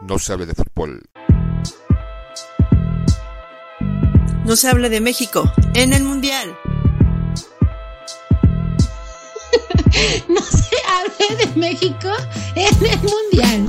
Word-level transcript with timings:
no 0.00 0.18
se 0.18 0.32
hable 0.32 0.46
de 0.46 0.54
fútbol. 0.54 1.02
No 4.44 4.56
se 4.56 4.66
hable 4.66 4.88
de 4.88 5.00
México 5.02 5.52
en 5.74 5.92
el 5.92 6.02
Mundial. 6.04 6.56
no 10.28 10.40
se 10.40 10.76
hable 10.88 11.36
de 11.36 11.46
México 11.54 12.10
en 12.54 12.98
el 12.98 13.08
Mundial. 13.08 13.68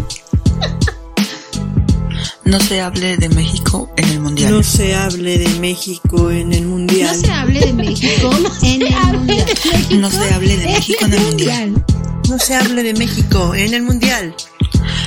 No 2.46 2.62
se 2.64 2.80
hable 2.80 3.18
de 3.18 3.30
México 3.30 3.92
en 3.92 4.14
el 4.14 4.20
Mundial. 4.20 4.52
No 4.52 4.64
se 4.64 4.94
hable 4.94 5.38
de 5.38 5.54
México 5.54 6.30
en 6.32 6.54
el 6.54 6.66
Mundial. 6.66 7.08
No 7.10 7.22
se 7.22 7.32
hable 7.32 7.60
de 7.60 7.74
México 7.74 8.30
en 8.62 8.74
el 8.74 9.12
Mundial. 9.18 10.00
No 10.00 10.10
se 10.10 10.34
hable 10.34 10.56
de 10.56 10.64
México 10.68 11.06
en 11.06 11.14
el 11.14 11.22
Mundial. 11.22 11.86
No 12.30 12.40
se 12.40 12.56
hable 12.56 12.84
de 12.84 12.94
México 12.94 13.56
en 13.56 13.74
el 13.74 13.82
Mundial. 13.84 14.36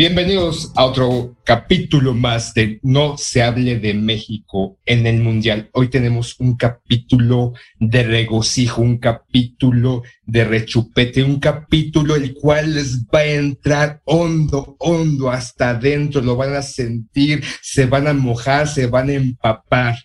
Bienvenidos 0.00 0.72
a 0.76 0.86
otro 0.86 1.36
capítulo 1.44 2.14
más 2.14 2.54
de 2.54 2.80
No 2.82 3.18
se 3.18 3.42
hable 3.42 3.78
de 3.78 3.92
México 3.92 4.78
en 4.86 5.06
el 5.06 5.20
Mundial. 5.20 5.68
Hoy 5.74 5.90
tenemos 5.90 6.40
un 6.40 6.56
capítulo 6.56 7.52
de 7.78 8.04
regocijo, 8.04 8.80
un 8.80 8.96
capítulo 8.96 10.02
de 10.24 10.44
rechupete, 10.44 11.22
un 11.22 11.38
capítulo 11.38 12.16
el 12.16 12.32
cual 12.32 12.76
les 12.76 13.04
va 13.08 13.18
a 13.18 13.26
entrar 13.26 14.00
hondo, 14.06 14.74
hondo 14.78 15.30
hasta 15.30 15.68
adentro, 15.68 16.22
lo 16.22 16.34
van 16.34 16.54
a 16.54 16.62
sentir, 16.62 17.44
se 17.60 17.84
van 17.84 18.06
a 18.06 18.14
mojar, 18.14 18.68
se 18.68 18.86
van 18.86 19.10
a 19.10 19.12
empapar, 19.12 19.98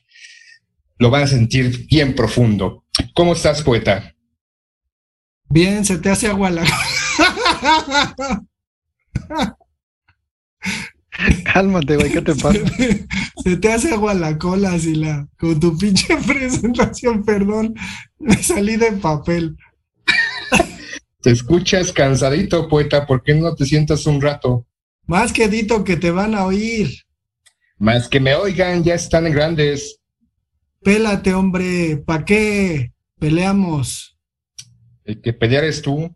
lo 0.98 1.09
van 1.09 1.23
a 1.23 1.27
sentir 1.27 1.88
bien 1.88 2.16
profundo. 2.16 2.83
¿Cómo 3.14 3.31
estás, 3.31 3.61
poeta? 3.61 4.14
Bien, 5.48 5.86
se 5.86 5.98
te 6.00 6.09
hace 6.09 6.27
agua 6.27 6.50
la... 6.50 6.66
Cálmate, 11.53 11.95
güey, 11.95 12.11
¿qué 12.11 12.21
te 12.21 12.35
pasa? 12.35 12.59
Se 13.44 13.58
te 13.58 13.71
hace 13.71 13.94
agua 13.94 14.13
la 14.13 14.38
cola, 14.38 14.77
la 14.77 15.27
Con 15.38 15.59
tu 15.59 15.77
pinche 15.77 16.16
presentación, 16.27 17.23
perdón, 17.23 17.75
me 18.19 18.41
salí 18.41 18.77
de 18.77 18.91
papel. 18.94 19.55
Te 21.21 21.31
escuchas 21.31 21.91
cansadito, 21.91 22.67
poeta, 22.69 23.08
¿por 23.08 23.23
qué 23.23 23.33
no 23.33 23.55
te 23.55 23.66
sientas 23.66 24.05
un 24.05 24.21
rato? 24.21 24.67
Más 25.08 25.33
que 25.33 25.47
dito 25.47 25.83
que 25.83 25.97
te 25.97 26.11
van 26.11 26.36
a 26.36 26.45
oír. 26.45 26.89
Más 27.77 28.08
que 28.08 28.19
me 28.19 28.36
oigan, 28.36 28.83
ya 28.83 28.93
están 28.93 29.31
grandes. 29.31 29.99
Pélate, 30.83 31.33
hombre, 31.33 31.97
¿pa' 31.97 32.25
qué 32.25 32.91
peleamos? 33.19 34.17
El 35.03 35.19
que 35.21 35.33
pelear 35.33 35.63
es 35.63 35.81
tú. 35.81 36.16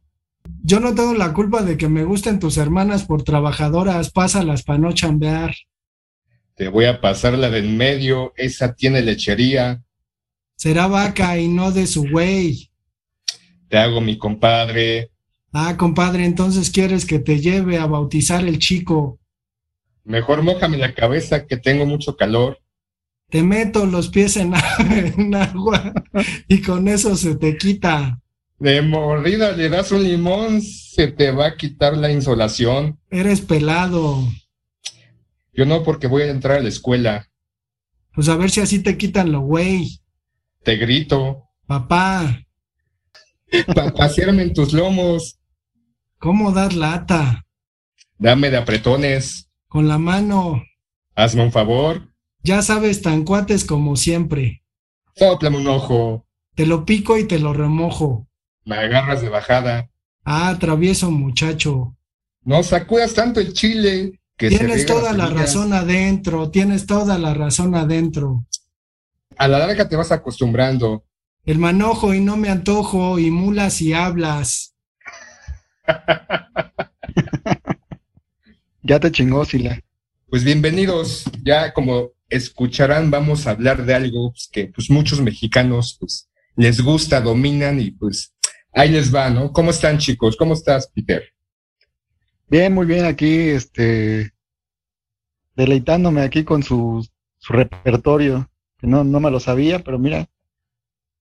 Yo 0.62 0.80
no 0.80 0.94
tengo 0.94 1.14
la 1.14 1.34
culpa 1.34 1.64
de 1.64 1.78
que 1.78 1.88
me 1.88 2.04
gusten 2.04 2.40
tus 2.40 2.58
hermanas 2.58 3.06
por 3.06 3.24
trabajadoras, 3.24 4.12
pásalas 4.12 4.64
para 4.64 4.80
no 4.80 4.92
chambear. 4.92 5.56
Te 6.56 6.68
voy 6.68 6.86
a 6.86 7.00
pasar 7.00 7.38
la 7.38 7.50
de 7.50 7.60
en 7.60 7.78
medio, 7.78 8.34
esa 8.36 8.74
tiene 8.74 9.02
lechería. 9.02 9.82
Será 10.56 10.88
vaca 10.88 11.38
y 11.38 11.48
no 11.48 11.72
de 11.72 11.88
su 11.88 12.10
güey. 12.10 12.70
Te 13.70 13.78
hago 13.78 14.02
mi 14.02 14.17
compadre. 14.17 15.11
Ah, 15.54 15.78
compadre, 15.78 16.26
entonces 16.26 16.70
quieres 16.70 17.06
que 17.06 17.20
te 17.20 17.39
lleve 17.39 17.78
a 17.78 17.86
bautizar 17.86 18.45
el 18.45 18.60
chico. 18.60 19.20
Mejor 20.04 20.44
mójame 20.44 20.78
la 20.78 20.94
cabeza 20.94 21.48
que 21.48 21.56
tengo 21.56 21.86
mucho 21.86 22.17
calor. 22.17 22.60
Te 23.30 23.44
meto 23.44 23.86
los 23.86 24.10
pies 24.10 24.36
en, 24.38 24.54
en 24.80 25.33
agua 25.36 25.94
y 26.48 26.62
con 26.62 26.88
eso 26.88 27.16
se 27.16 27.36
te 27.36 27.58
quita. 27.58 28.20
De 28.59 28.81
mordida 28.81 29.53
le 29.53 29.70
das 29.70 29.92
un 29.92 30.03
limón, 30.03 30.61
se 30.61 31.08
te 31.08 31.31
va 31.31 31.47
a 31.47 31.55
quitar 31.55 31.95
la 31.95 32.11
insolación. 32.11 32.99
Eres 33.09 33.39
pelado. 33.39 34.21
Yo 35.53 35.65
no, 35.65 35.83
porque 35.83 36.08
voy 36.08 36.23
a 36.23 36.31
entrar 36.31 36.58
a 36.58 36.61
la 36.61 36.70
escuela. 36.70 37.30
Pues 38.14 38.27
a 38.27 38.36
ver 38.36 38.49
si 38.49 38.59
así 38.59 38.80
te 38.80 38.97
quitan 38.97 39.31
lo 39.31 39.42
güey. 39.42 40.02
Te 40.64 40.75
grito. 40.75 41.45
Papá. 41.67 42.45
Para 43.73 43.93
pasearme 43.93 44.43
en 44.43 44.53
tus 44.53 44.73
lomos. 44.73 45.39
¿Cómo 46.17 46.52
dar 46.52 46.73
lata? 46.73 47.45
Dame 48.17 48.49
de 48.49 48.58
apretones. 48.58 49.49
Con 49.67 49.87
la 49.87 49.97
mano. 49.97 50.61
Hazme 51.15 51.43
un 51.43 51.52
favor. 51.52 52.14
Ya 52.43 52.61
sabes, 52.61 53.02
tan 53.02 53.23
cuates 53.23 53.64
como 53.64 53.95
siempre. 53.95 54.64
Sóplame 55.15 55.58
un 55.58 55.67
ojo. 55.67 56.27
Te 56.55 56.65
lo 56.65 56.86
pico 56.86 57.17
y 57.17 57.26
te 57.26 57.39
lo 57.39 57.53
remojo. 57.53 58.29
Me 58.70 58.78
agarras 58.78 59.24
de 59.24 59.30
bajada. 59.30 59.90
Ah, 60.24 60.56
travieso 60.60 61.10
muchacho. 61.10 61.98
No 62.44 62.62
sacudas 62.62 63.16
tanto 63.16 63.40
el 63.40 63.54
chile. 63.54 64.22
Que 64.38 64.50
tienes 64.50 64.86
toda 64.86 65.12
la, 65.12 65.26
razón 65.26 65.74
adentro, 65.74 66.52
tienes 66.52 66.86
toda 66.86 67.18
la 67.18 67.34
razón 67.34 67.74
adentro. 67.74 68.46
A 69.38 69.48
la 69.48 69.58
larga 69.58 69.90
te 69.90 69.96
vas 69.96 70.12
acostumbrando. 70.12 71.04
El 71.46 71.58
manojo 71.58 72.14
y 72.14 72.20
no 72.20 72.38
me 72.38 72.50
antojo 72.50 73.18
y 73.18 73.32
mulas 73.32 73.82
y 73.82 73.94
hablas. 73.94 74.76
ya 78.84 79.00
te 79.00 79.12
chingó, 79.12 79.46
Sila. 79.46 79.80
Pues 80.30 80.44
bienvenidos. 80.44 81.24
Ya 81.44 81.74
como 81.74 82.12
escucharán, 82.30 83.10
vamos 83.10 83.48
a 83.48 83.52
hablar 83.52 83.84
de 83.84 83.96
algo 83.96 84.32
pues, 84.32 84.48
que 84.52 84.68
pues 84.68 84.92
muchos 84.92 85.22
mexicanos 85.22 85.98
pues 86.00 86.30
les 86.56 86.82
gusta, 86.82 87.20
dominan 87.20 87.82
y 87.82 87.90
pues 87.90 88.36
ahí 88.74 88.90
les 88.90 89.14
va, 89.14 89.30
¿no? 89.30 89.52
¿Cómo 89.52 89.72
están, 89.72 89.98
chicos? 89.98 90.36
¿Cómo 90.36 90.54
estás, 90.54 90.92
Peter? 90.94 91.24
Bien, 92.48 92.74
muy 92.74 92.86
bien, 92.86 93.06
aquí, 93.06 93.50
este, 93.50 94.34
deleitándome 95.56 96.22
aquí 96.22 96.44
con 96.44 96.64
su, 96.64 97.08
su 97.38 97.54
repertorio, 97.54 98.50
que 98.78 98.88
no, 98.88 99.04
no 99.04 99.20
me 99.20 99.30
lo 99.30 99.40
sabía, 99.40 99.80
pero 99.84 100.00
mira, 100.00 100.28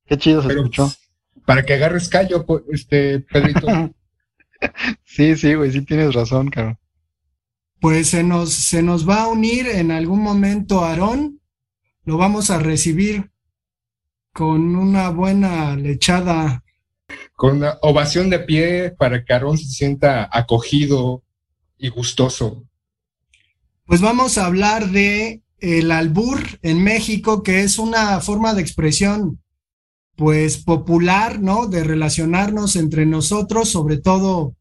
qué 0.06 0.16
chido 0.16 0.42
se 0.42 0.48
escuchó. 0.48 0.90
Para 1.44 1.64
que 1.64 1.74
agarres 1.74 2.08
callo, 2.08 2.44
este, 2.72 3.20
Pedrito. 3.20 3.66
sí, 5.04 5.36
sí, 5.36 5.54
güey, 5.54 5.70
sí 5.70 5.82
tienes 5.82 6.14
razón, 6.14 6.48
caro. 6.48 6.78
Pues 7.80 8.08
se 8.08 8.22
nos, 8.22 8.52
se 8.52 8.82
nos 8.82 9.08
va 9.08 9.22
a 9.22 9.28
unir 9.28 9.66
en 9.68 9.90
algún 9.90 10.20
momento 10.20 10.84
Aarón, 10.84 11.40
lo 12.04 12.16
vamos 12.16 12.50
a 12.50 12.58
recibir 12.58 13.30
con 14.32 14.76
una 14.76 15.10
buena 15.10 15.76
lechada 15.76 16.64
con 17.34 17.58
una 17.58 17.78
ovación 17.82 18.30
de 18.30 18.40
pie 18.40 18.90
para 18.90 19.24
que 19.24 19.32
Aarón 19.32 19.58
se 19.58 19.68
sienta 19.68 20.28
acogido 20.32 21.22
y 21.78 21.88
gustoso. 21.88 22.64
Pues 23.86 24.00
vamos 24.00 24.38
a 24.38 24.46
hablar 24.46 24.90
de 24.90 25.42
el 25.60 25.90
albur 25.90 26.40
en 26.62 26.82
México, 26.82 27.42
que 27.42 27.60
es 27.60 27.78
una 27.78 28.20
forma 28.20 28.54
de 28.54 28.62
expresión 28.62 29.40
pues 30.16 30.58
popular, 30.58 31.40
¿no? 31.40 31.66
De 31.66 31.84
relacionarnos 31.84 32.74
entre 32.74 33.06
nosotros, 33.06 33.68
sobre 33.68 33.98
todo 33.98 34.56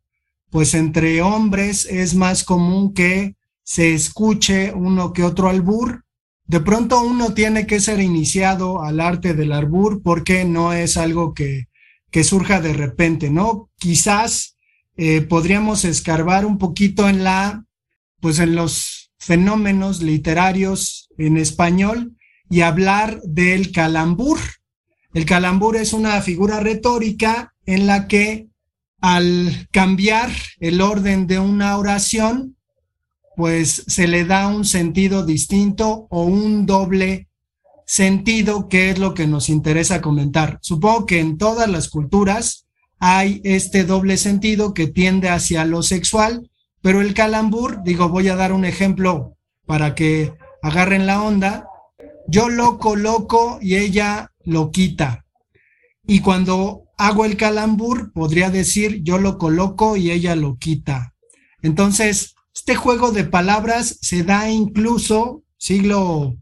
pues 0.50 0.76
entre 0.76 1.22
hombres 1.22 1.86
es 1.86 2.16
más 2.16 2.44
común 2.44 2.94
que 2.94 3.36
se 3.64 3.94
escuche 3.94 4.72
uno 4.72 5.14
que 5.14 5.24
otro 5.24 5.50
albur. 5.50 6.06
De 6.46 6.62
pronto 6.62 7.02
uno 7.02 7.34
tiene 7.34 7.68
que 7.68 7.80
ser 7.80 8.00
iniciado 8.00 8.82
al 8.82 9.00
arte 9.02 9.34
del 9.34 9.52
albur 9.52 10.02
porque 10.04 10.46
no 10.46 10.74
es 10.74 10.96
algo 10.96 11.34
que 11.34 11.68
que 12.12 12.24
surja 12.24 12.62
de 12.62 12.74
repente, 12.74 13.30
¿no? 13.30 13.70
Quizás 13.78 14.56
eh, 14.96 15.22
podríamos 15.22 15.86
escarbar 15.86 16.46
un 16.46 16.58
poquito 16.58 17.08
en 17.08 17.24
la, 17.24 17.66
pues 18.20 18.40
en 18.40 18.56
los 18.56 19.12
fenómenos 19.20 20.02
literarios 20.02 21.10
en 21.18 21.38
español 21.38 22.16
y 22.50 22.62
hablar 22.62 23.22
del 23.24 23.72
calambur. 23.72 24.40
El 25.14 25.26
calambur 25.26 25.76
es 25.76 25.94
una 25.94 26.22
figura 26.22 26.60
retórica 26.60 27.54
en 27.66 27.88
la 27.88 28.08
que 28.08 28.48
al 29.00 29.68
cambiar 29.72 30.32
el 30.60 30.82
orden 30.82 31.28
de 31.28 31.40
una 31.40 31.78
oración, 31.78 32.58
pues 33.36 33.84
se 33.88 34.08
le 34.08 34.26
da 34.26 34.48
un 34.48 34.66
sentido 34.66 35.26
distinto 35.26 36.08
o 36.10 36.24
un 36.24 36.66
doble 36.66 37.28
sentido, 37.88 38.68
que 38.68 38.90
es 38.90 39.00
lo 39.00 39.14
que 39.14 39.26
nos 39.26 39.48
interesa 39.50 40.02
comentar. 40.02 40.60
Supongo 40.62 41.06
que 41.06 41.20
en 41.20 41.38
todas 41.38 41.70
las 41.70 41.90
culturas 41.90 42.68
hay 43.00 43.42
este 43.44 43.86
doble 43.86 44.18
sentido 44.18 44.74
que 44.74 44.88
tiende 44.88 45.30
hacia 45.30 45.64
lo 45.64 45.82
sexual, 45.82 46.52
pero 46.82 47.02
el 47.02 47.14
calambur, 47.14 47.82
digo, 47.84 48.10
voy 48.10 48.28
a 48.28 48.36
dar 48.36 48.52
un 48.52 48.66
ejemplo 48.66 49.38
para 49.66 49.96
que 49.96 50.34
agarren 50.62 51.08
la 51.08 51.24
onda. 51.24 51.68
Yo 52.28 52.50
lo 52.50 52.78
coloco 52.78 53.58
y 53.62 53.78
ella 53.78 54.32
lo 54.44 54.70
quita. 54.72 55.26
Y 56.06 56.20
cuando 56.20 56.84
hago 56.98 57.24
el 57.24 57.38
calambur, 57.38 58.12
podría 58.12 58.50
decir 58.50 59.02
yo 59.02 59.18
lo 59.18 59.38
coloco 59.38 59.96
y 59.96 60.12
ella 60.12 60.36
lo 60.36 60.58
quita. 60.58 61.14
Entonces, 61.62 62.36
este 62.54 62.76
juego 62.76 63.12
de 63.12 63.24
palabras 63.24 63.98
se 64.02 64.24
da 64.24 64.50
incluso 64.50 65.44
siglo 65.58 66.36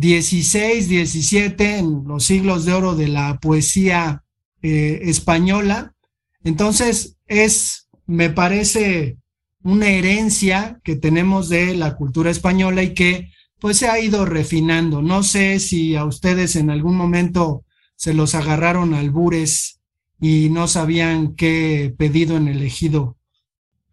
XVI, 0.00 0.82
XVII, 1.06 1.54
en 1.58 2.04
los 2.06 2.24
siglos 2.24 2.64
de 2.64 2.72
oro 2.72 2.94
de 2.94 3.08
la 3.08 3.38
poesía 3.38 4.24
eh, 4.62 5.00
española. 5.04 5.94
Entonces, 6.42 7.16
es, 7.26 7.88
me 8.06 8.30
parece, 8.30 9.18
una 9.62 9.88
herencia 9.88 10.80
que 10.84 10.96
tenemos 10.96 11.48
de 11.48 11.74
la 11.74 11.96
cultura 11.96 12.30
española 12.30 12.82
y 12.82 12.94
que 12.94 13.30
pues 13.58 13.76
se 13.76 13.88
ha 13.88 14.00
ido 14.00 14.24
refinando. 14.24 15.02
No 15.02 15.22
sé 15.22 15.60
si 15.60 15.96
a 15.96 16.04
ustedes 16.04 16.56
en 16.56 16.70
algún 16.70 16.96
momento 16.96 17.64
se 17.94 18.14
los 18.14 18.34
agarraron 18.34 18.94
albures 18.94 19.80
y 20.20 20.48
no 20.50 20.66
sabían 20.66 21.34
qué 21.34 21.94
pedido 21.96 22.36
en 22.36 22.48
el 22.48 22.62
ejido. 22.62 23.18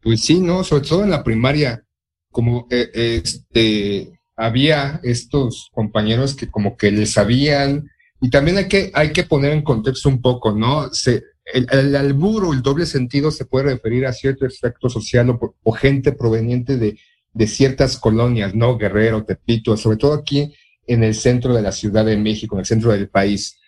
Pues 0.02 0.22
sí, 0.22 0.40
no, 0.40 0.64
sobre 0.64 0.88
todo 0.88 1.04
en 1.04 1.10
la 1.10 1.24
primaria, 1.24 1.84
como 2.32 2.68
eh, 2.70 2.90
este 2.94 4.17
había 4.38 5.02
estos 5.04 5.70
compañeros 5.74 6.36
que 6.36 6.48
como 6.48 6.78
que 6.78 6.92
les 6.92 7.14
sabían, 7.14 7.90
y 8.22 8.30
también 8.30 8.58
hay 8.58 8.68
que, 8.68 8.92
hay 8.94 9.12
que 9.12 9.24
poner 9.24 9.52
en 9.52 9.64
contexto 9.64 10.10
un 10.10 10.22
poco, 10.22 10.52
¿no? 10.52 10.92
Se, 10.94 11.24
el, 11.46 11.68
el 11.72 11.96
albur 11.96 12.46
o 12.46 12.54
el 12.54 12.62
doble 12.62 12.86
sentido 12.86 13.32
se 13.32 13.46
puede 13.46 13.66
referir 13.66 14.06
a 14.06 14.14
cierto 14.14 14.46
efecto 14.46 14.90
social 14.90 15.38
o, 15.64 15.72
gente 15.72 16.12
proveniente 16.12 16.78
de, 16.78 16.98
de, 17.34 17.48
ciertas 17.48 17.98
colonias, 17.98 18.56
¿no? 18.56 18.78
Guerrero, 18.78 19.24
Tepito, 19.24 19.78
sobre 19.78 19.98
todo 19.98 20.14
aquí 20.14 20.54
en 20.88 21.04
el 21.04 21.16
centro 21.16 21.54
de 21.54 21.62
la 21.62 21.72
Ciudad 21.72 22.06
de 22.06 22.18
México, 22.18 22.56
en 22.56 22.62
el 22.62 22.66
centro 22.66 22.92
del 22.92 23.10
país. 23.10 23.60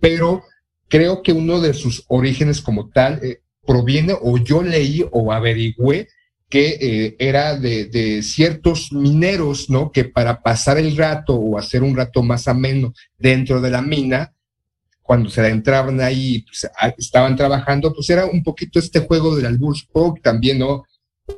Pero 0.00 0.44
creo 0.88 1.22
que 1.22 1.32
uno 1.32 1.60
de 1.60 1.74
sus 1.74 2.04
orígenes 2.08 2.60
como 2.60 2.90
tal 2.90 3.20
eh, 3.22 3.40
proviene, 3.66 4.14
o 4.20 4.38
yo 4.38 4.62
leí 4.62 5.04
o 5.10 5.32
averigüé, 5.32 6.08
que 6.48 6.78
eh, 6.80 7.16
era 7.18 7.58
de, 7.58 8.22
ciertos 8.22 8.92
mineros, 8.92 9.68
¿no? 9.68 9.90
Que 9.90 10.04
para 10.04 10.42
pasar 10.42 10.78
el 10.78 10.96
rato 10.96 11.34
o 11.34 11.58
hacer 11.58 11.82
un 11.82 11.96
rato 11.96 12.22
más 12.22 12.46
ameno 12.46 12.92
dentro 13.18 13.60
de 13.60 13.70
la 13.70 13.82
mina, 13.82 14.32
cuando 15.02 15.28
se 15.30 15.46
entraban 15.48 16.00
ahí, 16.00 16.42
pues, 16.42 16.68
estaban 16.98 17.36
trabajando, 17.36 17.92
pues 17.92 18.10
era 18.10 18.26
un 18.26 18.42
poquito 18.42 18.78
este 18.78 19.00
juego 19.00 19.34
del 19.36 19.46
albur, 19.46 19.76
también, 20.22 20.60
¿no? 20.60 20.84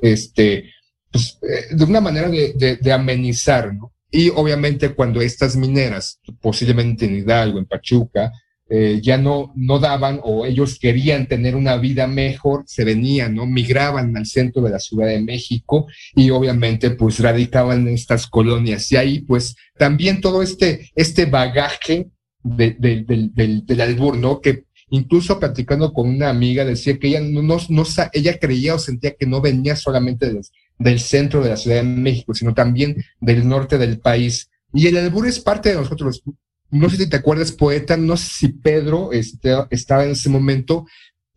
Este, 0.03 0.71
pues, 1.11 1.39
eh, 1.43 1.75
de 1.75 1.85
una 1.85 2.01
manera 2.01 2.29
de, 2.29 2.79
de, 2.81 2.93
amenizar, 2.93 3.75
¿no? 3.75 3.93
Y 4.11 4.31
obviamente 4.31 4.95
cuando 4.95 5.21
estas 5.21 5.55
mineras, 5.57 6.19
posiblemente 6.41 7.05
en 7.05 7.17
Hidalgo, 7.17 7.59
en 7.59 7.67
Pachuca, 7.67 8.33
eh, 8.70 9.00
ya 9.03 9.17
no, 9.17 9.53
no 9.56 9.79
daban 9.79 10.20
o 10.23 10.44
ellos 10.44 10.79
querían 10.79 11.26
tener 11.26 11.56
una 11.56 11.76
vida 11.79 12.06
mejor, 12.06 12.65
se 12.67 12.85
venían, 12.85 13.35
¿no? 13.35 13.47
Migraban 13.47 14.15
al 14.17 14.26
centro 14.26 14.61
de 14.62 14.70
la 14.70 14.79
Ciudad 14.79 15.06
de 15.06 15.20
México 15.20 15.87
y 16.15 16.29
obviamente 16.31 16.91
pues 16.91 17.19
radicaban 17.19 17.88
en 17.88 17.94
estas 17.94 18.26
colonias. 18.26 18.93
Y 18.93 18.97
ahí 18.97 19.20
pues 19.20 19.56
también 19.79 20.20
todo 20.20 20.43
este, 20.43 20.91
este 20.94 21.25
bagaje 21.25 22.09
de, 22.43 22.76
del, 22.79 23.65
del 23.65 23.81
albur, 23.81 24.19
¿no? 24.19 24.41
Que 24.41 24.65
incluso 24.91 25.38
platicando 25.38 25.93
con 25.93 26.09
una 26.09 26.29
amiga 26.29 26.64
decía 26.64 26.99
que 26.99 27.09
ella 27.09 27.21
no, 27.21 27.43
no, 27.43 27.56
no, 27.69 27.85
ella 28.12 28.38
creía 28.38 28.75
o 28.75 28.79
sentía 28.79 29.14
que 29.14 29.26
no 29.26 29.41
venía 29.41 29.76
solamente 29.76 30.31
del 30.79 31.00
centro 31.00 31.43
de 31.43 31.50
la 31.50 31.56
Ciudad 31.56 31.79
de 31.79 31.85
México, 31.85 32.35
sino 32.35 32.55
también 32.55 33.03
del 33.21 33.49
norte 33.49 33.79
del 33.79 33.99
país. 33.99 34.50
Y 34.73 34.87
el 34.87 34.99
albur 34.99 35.26
es 35.26 35.41
parte 35.41 35.71
de 35.71 35.76
nosotros 35.76 36.23
no 36.70 36.91
sé 36.91 36.97
si 36.97 37.09
te 37.09 37.17
acuerdas, 37.17 37.53
poeta, 37.53 37.97
no 37.97 38.17
sé 38.17 38.29
si 38.31 38.49
Pedro 38.49 39.12
este, 39.12 39.55
estaba 39.70 40.05
en 40.05 40.11
ese 40.11 40.29
momento, 40.29 40.87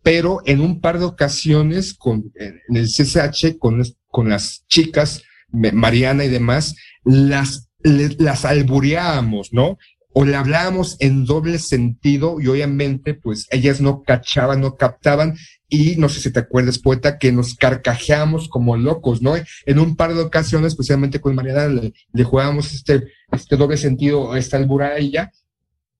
pero 0.02 0.40
en 0.44 0.60
un 0.60 0.80
par 0.80 0.98
de 0.98 1.04
ocasiones 1.04 1.94
con, 1.94 2.32
en 2.36 2.76
el 2.76 2.86
CCH, 2.86 3.58
con, 3.58 3.82
con 4.08 4.28
las 4.28 4.64
chicas, 4.68 5.22
Mariana 5.50 6.24
y 6.24 6.28
demás, 6.28 6.74
las, 7.04 7.70
las 7.82 8.44
albureábamos, 8.44 9.52
¿no? 9.52 9.78
O 10.14 10.24
le 10.24 10.36
hablábamos 10.36 10.96
en 11.00 11.24
doble 11.24 11.58
sentido 11.58 12.38
y 12.40 12.48
obviamente, 12.48 13.14
pues 13.14 13.46
ellas 13.50 13.80
no 13.80 14.02
cachaban, 14.02 14.60
no 14.60 14.76
captaban 14.76 15.36
y 15.74 15.96
no 15.96 16.10
sé 16.10 16.20
si 16.20 16.30
te 16.30 16.40
acuerdas, 16.40 16.78
poeta, 16.78 17.18
que 17.18 17.32
nos 17.32 17.54
carcajeamos 17.54 18.50
como 18.50 18.76
locos, 18.76 19.22
¿no? 19.22 19.32
En 19.64 19.78
un 19.78 19.96
par 19.96 20.12
de 20.12 20.20
ocasiones, 20.20 20.74
especialmente 20.74 21.18
con 21.18 21.34
Mariana, 21.34 21.66
le, 21.66 21.94
le 22.12 22.24
jugábamos 22.24 22.74
este, 22.74 23.08
este 23.32 23.56
doble 23.56 23.78
sentido, 23.78 24.36
esta 24.36 24.58
albura 24.58 24.88
a 24.88 24.98
ella 24.98 25.32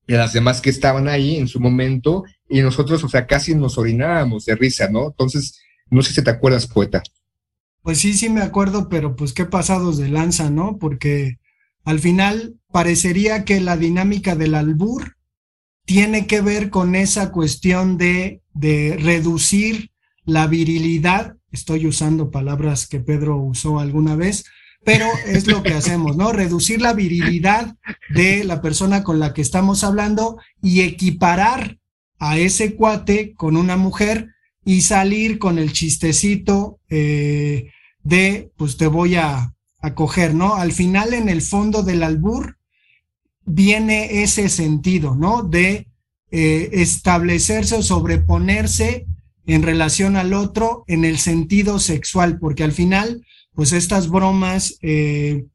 y 0.05 0.13
a 0.13 0.19
las 0.19 0.31
demás 0.31 0.61
que 0.61 0.69
estaban 0.69 1.07
ahí 1.07 1.37
en 1.37 1.47
su 1.47 1.59
momento, 1.59 2.23
y 2.47 2.61
nosotros, 2.61 3.03
o 3.03 3.09
sea, 3.09 3.25
casi 3.25 3.55
nos 3.55 3.79
orinábamos 3.79 4.45
de 4.45 4.53
risa, 4.53 4.89
¿no? 4.89 5.07
Entonces, 5.07 5.59
no 5.89 6.03
sé 6.03 6.13
si 6.13 6.21
te 6.21 6.29
acuerdas, 6.29 6.67
poeta. 6.67 7.01
Pues 7.81 7.97
sí, 7.97 8.13
sí 8.13 8.29
me 8.29 8.41
acuerdo, 8.41 8.89
pero 8.89 9.15
pues 9.15 9.33
qué 9.33 9.45
pasados 9.45 9.97
de 9.97 10.07
lanza, 10.07 10.51
¿no? 10.51 10.77
Porque 10.77 11.39
al 11.83 11.99
final 11.99 12.59
parecería 12.71 13.43
que 13.43 13.59
la 13.59 13.75
dinámica 13.75 14.35
del 14.35 14.53
albur 14.53 15.15
tiene 15.85 16.27
que 16.27 16.41
ver 16.41 16.69
con 16.69 16.95
esa 16.95 17.31
cuestión 17.31 17.97
de, 17.97 18.41
de 18.53 18.97
reducir 18.99 19.91
la 20.25 20.47
virilidad, 20.47 21.35
estoy 21.51 21.85
usando 21.87 22.31
palabras 22.31 22.87
que 22.87 22.99
Pedro 22.99 23.37
usó 23.37 23.79
alguna 23.79 24.15
vez, 24.15 24.45
pero 24.85 25.05
es 25.25 25.47
lo 25.47 25.63
que 25.63 25.73
hacemos, 25.73 26.15
¿no? 26.15 26.31
Reducir 26.31 26.81
la 26.81 26.93
virilidad 26.93 27.75
de 28.09 28.43
la 28.43 28.61
persona 28.61 29.03
con 29.03 29.19
la 29.19 29.33
que 29.33 29.41
estamos 29.41 29.83
hablando 29.83 30.37
y 30.61 30.81
equiparar 30.81 31.77
a 32.19 32.37
ese 32.37 32.75
cuate 32.75 33.33
con 33.35 33.57
una 33.57 33.75
mujer 33.75 34.29
y 34.65 34.81
salir 34.81 35.39
con 35.39 35.59
el 35.59 35.73
chistecito 35.73 36.79
eh, 36.89 37.69
de, 38.03 38.51
pues 38.55 38.77
te 38.77 38.87
voy 38.87 39.15
a, 39.15 39.53
a 39.81 39.95
coger, 39.95 40.33
¿no? 40.33 40.55
Al 40.55 40.71
final, 40.71 41.13
en 41.13 41.27
el 41.27 41.41
fondo 41.41 41.83
del 41.83 42.03
albur, 42.03 42.57
viene 43.45 44.23
ese 44.23 44.49
sentido, 44.49 45.15
¿no? 45.15 45.43
De 45.43 45.87
eh, 46.31 46.69
establecerse 46.73 47.75
o 47.75 47.83
sobreponerse 47.83 49.05
en 49.45 49.61
relación 49.61 50.15
al 50.15 50.33
otro 50.33 50.83
en 50.87 51.05
el 51.05 51.17
sentido 51.17 51.79
sexual, 51.79 52.39
porque 52.39 52.63
al 52.63 52.71
final, 52.71 53.25
pues 53.53 53.73
estas 53.73 54.09
bromas 54.09 54.77
eh, 54.81 55.45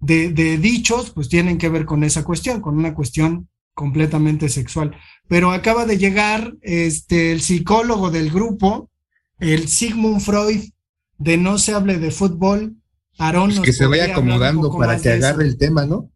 de, 0.00 0.30
de, 0.30 0.58
dichos, 0.58 1.10
pues 1.10 1.28
tienen 1.28 1.58
que 1.58 1.68
ver 1.68 1.84
con 1.84 2.04
esa 2.04 2.24
cuestión, 2.24 2.60
con 2.60 2.78
una 2.78 2.94
cuestión 2.94 3.48
completamente 3.74 4.48
sexual. 4.48 4.96
Pero 5.28 5.50
acaba 5.50 5.84
de 5.84 5.98
llegar 5.98 6.54
este, 6.62 7.32
el 7.32 7.40
psicólogo 7.40 8.10
del 8.10 8.30
grupo, 8.30 8.90
el 9.38 9.68
Sigmund 9.68 10.20
Freud, 10.20 10.70
de 11.18 11.36
No 11.36 11.58
se 11.58 11.74
hable 11.74 11.98
de 11.98 12.10
fútbol, 12.10 12.76
Aarón. 13.18 13.50
Pues 13.50 13.60
que 13.60 13.72
se 13.72 13.86
vaya 13.86 14.12
acomodando 14.12 14.70
para 14.76 14.98
que 14.98 15.10
agarre 15.10 15.44
el 15.44 15.58
tema, 15.58 15.86
¿no? 15.86 16.10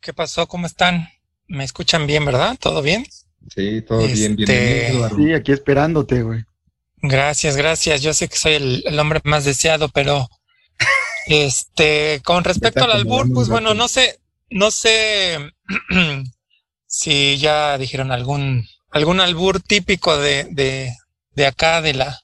¿Qué 0.00 0.14
pasó? 0.14 0.46
¿Cómo 0.46 0.66
están? 0.66 1.10
¿Me 1.46 1.62
escuchan 1.62 2.06
bien, 2.06 2.24
verdad? 2.24 2.56
¿Todo 2.58 2.80
bien? 2.80 3.06
Sí, 3.54 3.82
todo 3.82 3.98
bien, 4.06 4.36
este, 4.38 4.92
bien. 4.92 5.16
Sí, 5.16 5.34
aquí 5.34 5.52
esperándote, 5.52 6.22
güey. 6.22 6.42
Gracias, 7.02 7.56
gracias. 7.56 8.00
Yo 8.00 8.14
sé 8.14 8.28
que 8.28 8.36
soy 8.36 8.82
el, 8.84 8.98
hombre 8.98 9.20
más 9.24 9.44
deseado, 9.44 9.90
pero 9.90 10.28
este, 11.26 12.22
con 12.24 12.44
respecto 12.44 12.84
al 12.84 12.92
albur, 12.92 13.30
pues 13.32 13.48
bueno, 13.48 13.74
no 13.74 13.88
sé, 13.88 14.18
no 14.48 14.70
sé 14.70 15.38
si 16.86 17.36
ya 17.36 17.76
dijeron 17.76 18.10
algún, 18.10 18.66
algún 18.90 19.20
albur 19.20 19.60
típico 19.60 20.16
de, 20.16 20.44
de, 20.50 20.94
de 21.32 21.46
acá, 21.46 21.82
de 21.82 21.92
la, 21.92 22.20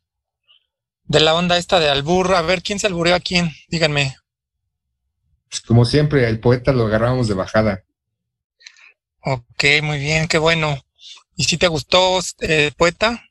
de 1.04 1.20
la 1.20 1.34
onda 1.34 1.58
esta 1.58 1.78
de 1.78 1.90
albur. 1.90 2.34
A 2.34 2.42
ver, 2.42 2.62
¿quién 2.62 2.78
se 2.78 2.86
albureó 2.86 3.14
a 3.14 3.20
quién? 3.20 3.52
Díganme. 3.68 4.16
Pues, 5.48 5.60
como 5.62 5.84
siempre, 5.84 6.28
el 6.28 6.40
poeta 6.40 6.72
lo 6.72 6.86
agarramos 6.86 7.28
de 7.28 7.34
bajada. 7.34 7.84
Ok, 9.20 9.64
muy 9.82 9.98
bien, 9.98 10.28
qué 10.28 10.38
bueno. 10.38 10.78
¿Y 11.36 11.44
si 11.44 11.58
te 11.58 11.68
gustó, 11.68 12.20
eh, 12.40 12.72
poeta? 12.76 13.22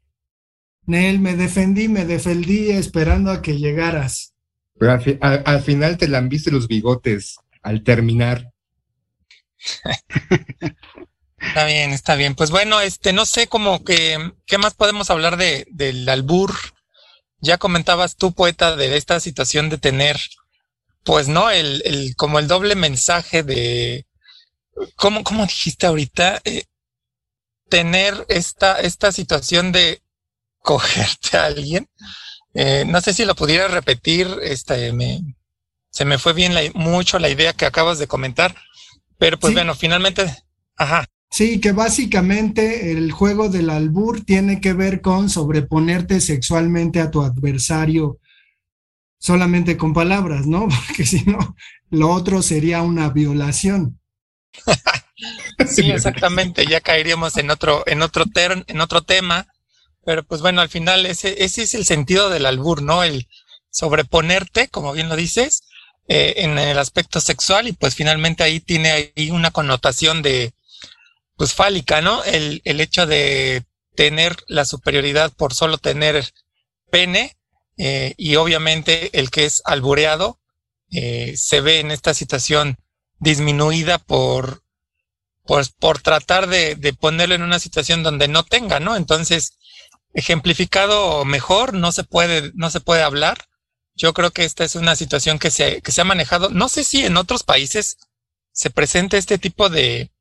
Nel, 0.85 1.19
me 1.19 1.35
defendí, 1.35 1.87
me 1.87 2.05
defendí 2.05 2.69
esperando 2.69 3.31
a 3.31 3.41
que 3.41 3.57
llegaras. 3.57 4.33
Pero 4.77 4.91
al, 4.91 5.61
final 5.63 5.97
te 5.97 6.07
lambiste 6.07 6.51
los 6.51 6.67
bigotes 6.67 7.37
al 7.63 7.83
terminar. 7.83 8.51
está 11.39 11.65
bien, 11.65 11.91
está 11.91 12.15
bien. 12.15 12.35
Pues 12.35 12.51
bueno, 12.51 12.81
este, 12.81 13.13
no 13.13 13.25
sé 13.25 13.47
cómo 13.47 13.83
que, 13.83 14.33
¿qué 14.45 14.57
más 14.57 14.73
podemos 14.73 15.09
hablar 15.09 15.37
de, 15.37 15.65
del 15.71 16.07
albur? 16.09 16.53
Ya 17.39 17.57
comentabas 17.57 18.17
tú, 18.17 18.33
poeta, 18.33 18.75
de 18.75 18.97
esta 18.97 19.19
situación 19.19 19.69
de 19.69 19.77
tener 19.77 20.17
pues 21.05 21.27
no, 21.27 21.51
el, 21.51 21.83
el, 21.85 22.15
como 22.15 22.39
el 22.39 22.47
doble 22.47 22.75
mensaje 22.75 23.43
de, 23.43 24.07
¿cómo, 24.95 25.23
cómo 25.23 25.43
dijiste 25.43 25.85
ahorita? 25.85 26.41
Eh, 26.43 26.65
tener 27.69 28.25
esta, 28.27 28.79
esta 28.81 29.11
situación 29.11 29.71
de 29.71 30.01
cogerte 30.59 31.37
a 31.37 31.45
alguien. 31.45 31.87
Eh, 32.55 32.85
no 32.87 32.99
sé 33.01 33.13
si 33.13 33.23
lo 33.23 33.35
pudiera 33.35 33.67
repetir, 33.67 34.27
este, 34.41 34.93
me, 34.93 35.21
se 35.91 36.05
me 36.05 36.17
fue 36.17 36.33
bien 36.33 36.55
la, 36.55 36.61
mucho 36.73 37.19
la 37.19 37.29
idea 37.29 37.53
que 37.53 37.65
acabas 37.65 37.99
de 37.99 38.07
comentar, 38.07 38.55
pero 39.19 39.39
pues 39.39 39.53
bueno, 39.53 39.75
finalmente, 39.75 40.25
ajá. 40.75 41.05
Sí, 41.29 41.59
que 41.59 41.71
básicamente 41.71 42.91
el 42.91 43.11
juego 43.11 43.49
del 43.49 43.69
albur 43.69 44.23
tiene 44.23 44.59
que 44.59 44.73
ver 44.73 45.01
con 45.01 45.29
sobreponerte 45.29 46.21
sexualmente 46.21 46.99
a 46.99 47.11
tu 47.11 47.21
adversario 47.21 48.19
solamente 49.25 49.75
con 49.75 49.93
palabras, 49.93 50.45
¿no? 50.45 50.67
Porque 50.87 51.05
si 51.05 51.23
no, 51.23 51.55
lo 51.89 52.11
otro 52.11 52.43
sería 52.43 52.83
una 52.83 53.09
violación. 53.09 53.99
sí, 55.67 55.89
exactamente, 55.91 56.65
ya 56.67 56.79
caeríamos 56.79 57.35
en 57.37 57.49
otro, 57.49 57.83
en 57.87 58.03
otro 58.03 58.25
en 58.35 58.81
otro 58.81 59.01
tema, 59.01 59.47
pero 60.05 60.23
pues 60.23 60.41
bueno, 60.41 60.61
al 60.61 60.69
final 60.69 61.07
ese, 61.07 61.43
ese 61.43 61.63
es 61.63 61.73
el 61.73 61.85
sentido 61.85 62.29
del 62.29 62.45
albur, 62.45 62.83
¿no? 62.83 63.03
El 63.03 63.27
sobreponerte, 63.71 64.67
como 64.67 64.93
bien 64.93 65.09
lo 65.09 65.15
dices, 65.15 65.63
eh, 66.07 66.35
en 66.37 66.59
el 66.59 66.77
aspecto 66.77 67.19
sexual 67.19 67.67
y 67.67 67.73
pues 67.73 67.95
finalmente 67.95 68.43
ahí 68.43 68.59
tiene 68.59 69.11
ahí 69.15 69.31
una 69.31 69.49
connotación 69.49 70.21
de, 70.21 70.53
pues 71.35 71.53
fálica, 71.53 72.01
¿no? 72.01 72.23
El, 72.25 72.61
el 72.63 72.79
hecho 72.79 73.07
de 73.07 73.65
tener 73.95 74.37
la 74.47 74.65
superioridad 74.65 75.33
por 75.33 75.55
solo 75.55 75.79
tener 75.79 76.29
pene 76.91 77.35
eh, 77.77 78.13
y 78.17 78.35
obviamente 78.35 79.17
el 79.19 79.29
que 79.29 79.45
es 79.45 79.61
albureado 79.65 80.39
eh, 80.91 81.35
se 81.37 81.61
ve 81.61 81.79
en 81.79 81.91
esta 81.91 82.13
situación 82.13 82.77
disminuida 83.19 83.97
por, 83.97 84.63
pues, 85.43 85.69
por 85.69 86.01
tratar 86.01 86.47
de, 86.47 86.75
de, 86.75 86.93
ponerlo 86.93 87.35
en 87.35 87.41
una 87.41 87.59
situación 87.59 88.03
donde 88.03 88.27
no 88.27 88.43
tenga, 88.43 88.79
¿no? 88.79 88.95
Entonces, 88.95 89.57
ejemplificado 90.13 91.25
mejor, 91.25 91.73
no 91.73 91.91
se 91.91 92.03
puede, 92.03 92.51
no 92.55 92.69
se 92.69 92.79
puede 92.79 93.03
hablar. 93.03 93.45
Yo 93.95 94.13
creo 94.13 94.31
que 94.31 94.45
esta 94.45 94.63
es 94.63 94.75
una 94.75 94.95
situación 94.95 95.39
que 95.39 95.51
se, 95.51 95.81
que 95.81 95.91
se 95.91 96.01
ha 96.01 96.05
manejado. 96.05 96.49
No 96.49 96.69
sé 96.69 96.83
si 96.83 97.05
en 97.05 97.17
otros 97.17 97.43
países 97.43 97.97
se 98.51 98.69
presenta 98.69 99.17
este 99.17 99.37
tipo 99.37 99.69
de 99.69 100.11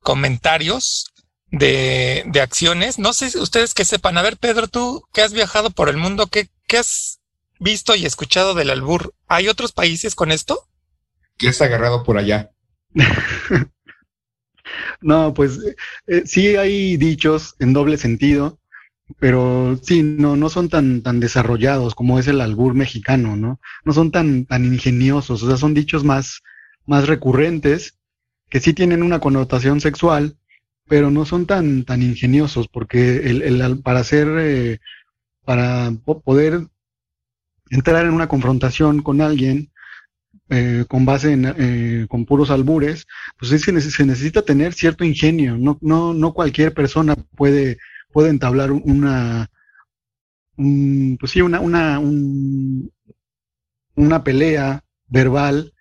comentarios 0.00 1.12
de, 1.46 2.24
de 2.26 2.40
acciones. 2.40 2.98
No 2.98 3.12
sé 3.12 3.38
ustedes 3.38 3.74
que 3.74 3.84
sepan. 3.84 4.18
A 4.18 4.22
ver, 4.22 4.36
Pedro, 4.36 4.68
tú 4.68 5.06
que 5.12 5.22
has 5.22 5.32
viajado 5.32 5.70
por 5.70 5.88
el 5.88 5.96
mundo, 5.96 6.26
¿qué, 6.26 6.48
¿qué 6.66 6.78
has 6.78 7.20
visto 7.58 7.94
y 7.94 8.06
escuchado 8.06 8.54
del 8.54 8.70
albur? 8.70 9.14
¿Hay 9.28 9.48
otros 9.48 9.72
países 9.72 10.14
con 10.14 10.32
esto? 10.32 10.68
¿Qué 11.38 11.48
has 11.48 11.60
agarrado 11.60 12.02
por 12.02 12.18
allá? 12.18 12.50
no, 15.00 15.34
pues 15.34 15.58
eh, 16.06 16.22
sí 16.24 16.56
hay 16.56 16.96
dichos 16.96 17.54
en 17.58 17.72
doble 17.72 17.98
sentido, 17.98 18.58
pero 19.18 19.78
sí, 19.82 20.02
no, 20.02 20.36
no 20.36 20.48
son 20.48 20.68
tan, 20.68 21.02
tan 21.02 21.20
desarrollados 21.20 21.94
como 21.94 22.18
es 22.18 22.26
el 22.26 22.40
albur 22.40 22.74
mexicano, 22.74 23.36
¿no? 23.36 23.60
No 23.84 23.92
son 23.92 24.10
tan, 24.10 24.46
tan 24.46 24.64
ingeniosos, 24.64 25.42
o 25.42 25.46
sea, 25.46 25.56
son 25.56 25.74
dichos 25.74 26.04
más, 26.04 26.42
más 26.86 27.06
recurrentes, 27.06 27.98
que 28.48 28.60
sí 28.60 28.72
tienen 28.72 29.02
una 29.02 29.20
connotación 29.20 29.80
sexual, 29.80 30.36
pero 30.88 31.10
no 31.10 31.24
son 31.24 31.46
tan, 31.46 31.84
tan 31.84 32.02
ingeniosos, 32.02 32.68
porque 32.68 33.16
el, 33.28 33.42
el 33.42 33.80
para 33.80 34.00
hacer, 34.00 34.28
eh, 34.38 34.78
para 35.46 35.92
poder 36.24 36.66
entrar 37.70 38.04
en 38.04 38.12
una 38.12 38.28
confrontación 38.28 39.02
con 39.02 39.22
alguien 39.22 39.70
eh, 40.48 40.84
con 40.88 41.04
base 41.04 41.32
en 41.32 41.44
eh, 41.58 42.06
con 42.08 42.24
puros 42.24 42.50
albures, 42.50 43.06
pues 43.38 43.50
es 43.50 43.64
que 43.64 43.80
se 43.80 44.06
necesita 44.06 44.42
tener 44.42 44.74
cierto 44.74 45.02
ingenio. 45.04 45.56
No, 45.56 45.78
no, 45.80 46.14
no 46.14 46.34
cualquier 46.34 46.72
persona 46.74 47.16
puede, 47.36 47.78
puede 48.12 48.30
entablar 48.30 48.70
una, 48.70 49.48
pues 50.56 51.32
sí, 51.32 51.40
una, 51.42 51.60
una, 51.60 52.00
una 53.96 54.24
pelea 54.24 54.84
verbal 55.08 55.72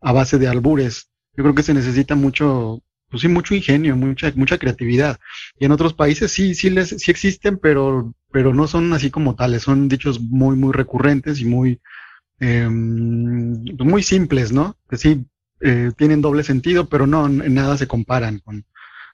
a 0.00 0.12
base 0.12 0.38
de 0.38 0.48
albures. 0.48 1.08
Yo 1.36 1.42
creo 1.44 1.54
que 1.54 1.62
se 1.64 1.74
necesita 1.74 2.14
mucho, 2.14 2.82
pues 3.12 3.22
sí, 3.22 3.28
mucho 3.28 3.54
ingenio, 3.54 3.94
mucha, 3.94 4.32
mucha 4.34 4.58
creatividad. 4.58 5.20
Y 5.60 5.66
en 5.66 5.72
otros 5.72 5.94
países 5.94 6.32
sí, 6.32 6.56
sí 6.56 6.70
les, 6.70 6.88
sí 6.88 7.12
existen, 7.12 7.58
pero 7.58 8.12
pero 8.32 8.54
no 8.54 8.66
son 8.66 8.92
así 8.94 9.10
como 9.10 9.36
tales, 9.36 9.62
son 9.62 9.88
dichos 9.88 10.20
muy, 10.20 10.56
muy 10.56 10.72
recurrentes 10.72 11.40
y 11.40 11.44
muy, 11.44 11.80
eh, 12.40 12.66
muy 12.68 14.02
simples, 14.02 14.50
¿no? 14.52 14.76
Que 14.88 14.96
sí, 14.96 15.26
eh, 15.60 15.92
tienen 15.96 16.22
doble 16.22 16.42
sentido, 16.42 16.88
pero 16.88 17.06
no, 17.06 17.26
en 17.26 17.54
nada 17.54 17.76
se 17.76 17.86
comparan 17.86 18.38
con, 18.40 18.64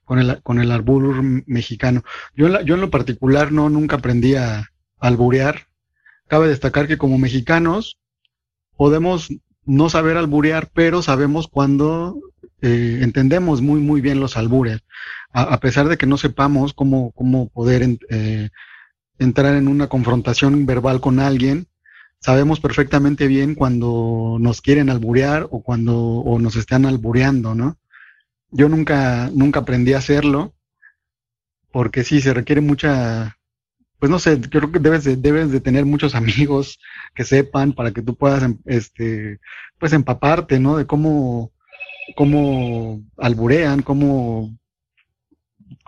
con 0.05 0.21
el, 0.21 0.41
con 0.43 0.61
el 0.61 1.45
mexicano. 1.47 2.05
Yo, 2.35 2.47
en 2.47 2.65
yo 2.65 2.77
en 2.77 2.81
lo 2.81 2.91
particular 2.91 3.53
no, 3.53 3.69
nunca 3.69 3.97
aprendí 3.97 4.37
a 4.37 4.71
alburear. 5.01 5.67
Cabe 6.29 6.49
destacar 6.49 6.87
que 6.87 6.99
como 6.99 7.19
mexicanos 7.19 7.99
podemos 8.77 9.29
no 9.65 9.91
saber 9.91 10.17
alburear, 10.17 10.71
pero 10.73 11.03
sabemos 11.03 11.49
cuando 11.49 12.21
eh, 12.63 13.01
entendemos 13.03 13.63
muy, 13.63 13.81
muy 13.81 14.01
bien 14.01 14.21
los 14.21 14.37
albures. 14.37 14.81
A, 15.33 15.61
pesar 15.61 15.89
de 15.89 15.99
que 15.99 16.07
no 16.07 16.17
sepamos 16.17 16.73
cómo, 16.73 17.13
cómo 17.13 17.49
poder 17.51 17.87
eh, 18.09 18.49
entrar 19.19 19.55
en 19.57 19.69
una 19.69 19.89
confrontación 19.89 20.65
verbal 20.67 21.01
con 21.01 21.21
alguien, 21.21 21.69
sabemos 22.21 22.61
perfectamente 22.61 23.27
bien 23.27 23.55
cuando 23.55 24.39
nos 24.41 24.61
quieren 24.63 24.91
alburear 24.91 25.47
o 25.51 25.63
cuando 25.63 25.97
o 25.97 26.39
nos 26.39 26.57
están 26.57 26.87
albureando, 26.87 27.55
¿no? 27.55 27.79
Yo 28.51 28.69
nunca, 28.69 29.31
nunca 29.35 29.61
aprendí 29.61 29.93
a 29.93 29.99
hacerlo, 29.99 30.55
porque 31.71 32.05
sí, 32.05 32.21
se 32.21 32.35
requiere 32.35 32.61
mucha, 32.61 33.37
pues 33.99 34.11
no 34.11 34.19
sé, 34.19 34.41
creo 34.41 34.73
que 34.73 34.79
debes 34.79 35.05
de, 35.05 35.17
debes 35.17 35.51
de 35.51 35.61
tener 35.61 35.85
muchos 35.85 36.15
amigos 36.17 36.79
que 37.15 37.25
sepan 37.25 37.73
para 37.73 37.93
que 37.93 38.03
tú 38.03 38.17
puedas, 38.17 38.43
em, 38.43 38.59
este, 38.65 39.39
pues 39.79 39.93
empaparte, 39.93 40.59
¿no? 40.59 40.77
De 40.77 40.87
cómo, 40.87 41.53
cómo 42.15 43.01
alburean, 43.17 43.83
cómo 43.83 44.59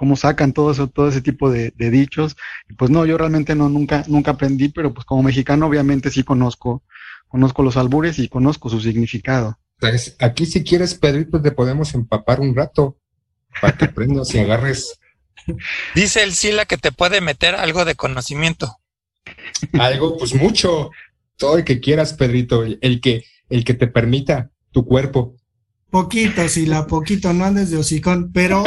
cómo 0.01 0.17
sacan 0.17 0.55
todo 0.55 0.71
eso, 0.71 0.89
todo 0.89 1.09
ese 1.09 1.21
tipo 1.21 1.51
de, 1.51 1.73
dichos. 1.77 2.35
Pues 2.79 2.91
no, 2.91 3.05
yo 3.05 3.19
realmente 3.19 3.55
no, 3.55 3.69
nunca, 3.69 4.03
nunca 4.09 4.31
aprendí, 4.31 4.71
pero 4.71 4.95
pues 4.95 5.05
como 5.05 5.23
mexicano 5.23 5.67
obviamente 5.67 6.11
sí 6.11 6.23
conozco, 6.23 6.83
conozco 7.29 7.63
los 7.63 7.77
albures 7.77 8.19
y 8.19 8.29
conozco 8.29 8.71
su 8.71 8.81
significado. 8.81 9.59
Pues 9.79 10.17
aquí 10.19 10.47
si 10.47 10.65
quieres, 10.65 10.95
Pedrito, 10.95 11.43
te 11.43 11.53
podemos 11.53 11.93
empapar 11.93 12.41
un 12.41 12.57
rato 12.57 12.97
para 13.61 13.77
que 13.77 13.85
aprendas 13.85 14.35
y 14.35 14.39
agarres. 14.39 14.99
Dice 15.95 16.23
el 16.23 16.33
Sila 16.33 16.65
que 16.65 16.79
te 16.79 16.93
puede 16.93 17.21
meter 17.21 17.55
algo 17.55 17.85
de 17.85 17.95
conocimiento. 17.95 18.79
Algo, 19.79 20.17
pues 20.17 20.35
mucho. 20.35 20.91
Todo 21.37 21.59
el 21.59 21.65
que 21.65 21.79
quieras, 21.79 22.15
Pedrito, 22.15 22.65
el 22.65 23.01
que, 23.03 23.25
el 23.51 23.65
que 23.65 23.75
te 23.75 23.87
permita 23.87 24.51
tu 24.73 24.87
cuerpo. 24.87 25.37
Poquito, 25.91 26.49
si 26.49 26.67
la 26.67 26.87
poquito, 26.87 27.33
no 27.33 27.45
andes 27.45 27.71
de 27.71 27.77
hocicón, 27.77 28.31
pero 28.33 28.63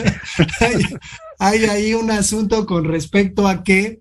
hay, 1.38 1.64
ahí 1.66 1.92
un 1.94 2.10
asunto 2.10 2.64
con 2.66 2.84
respecto 2.84 3.46
a 3.46 3.62
que 3.62 4.00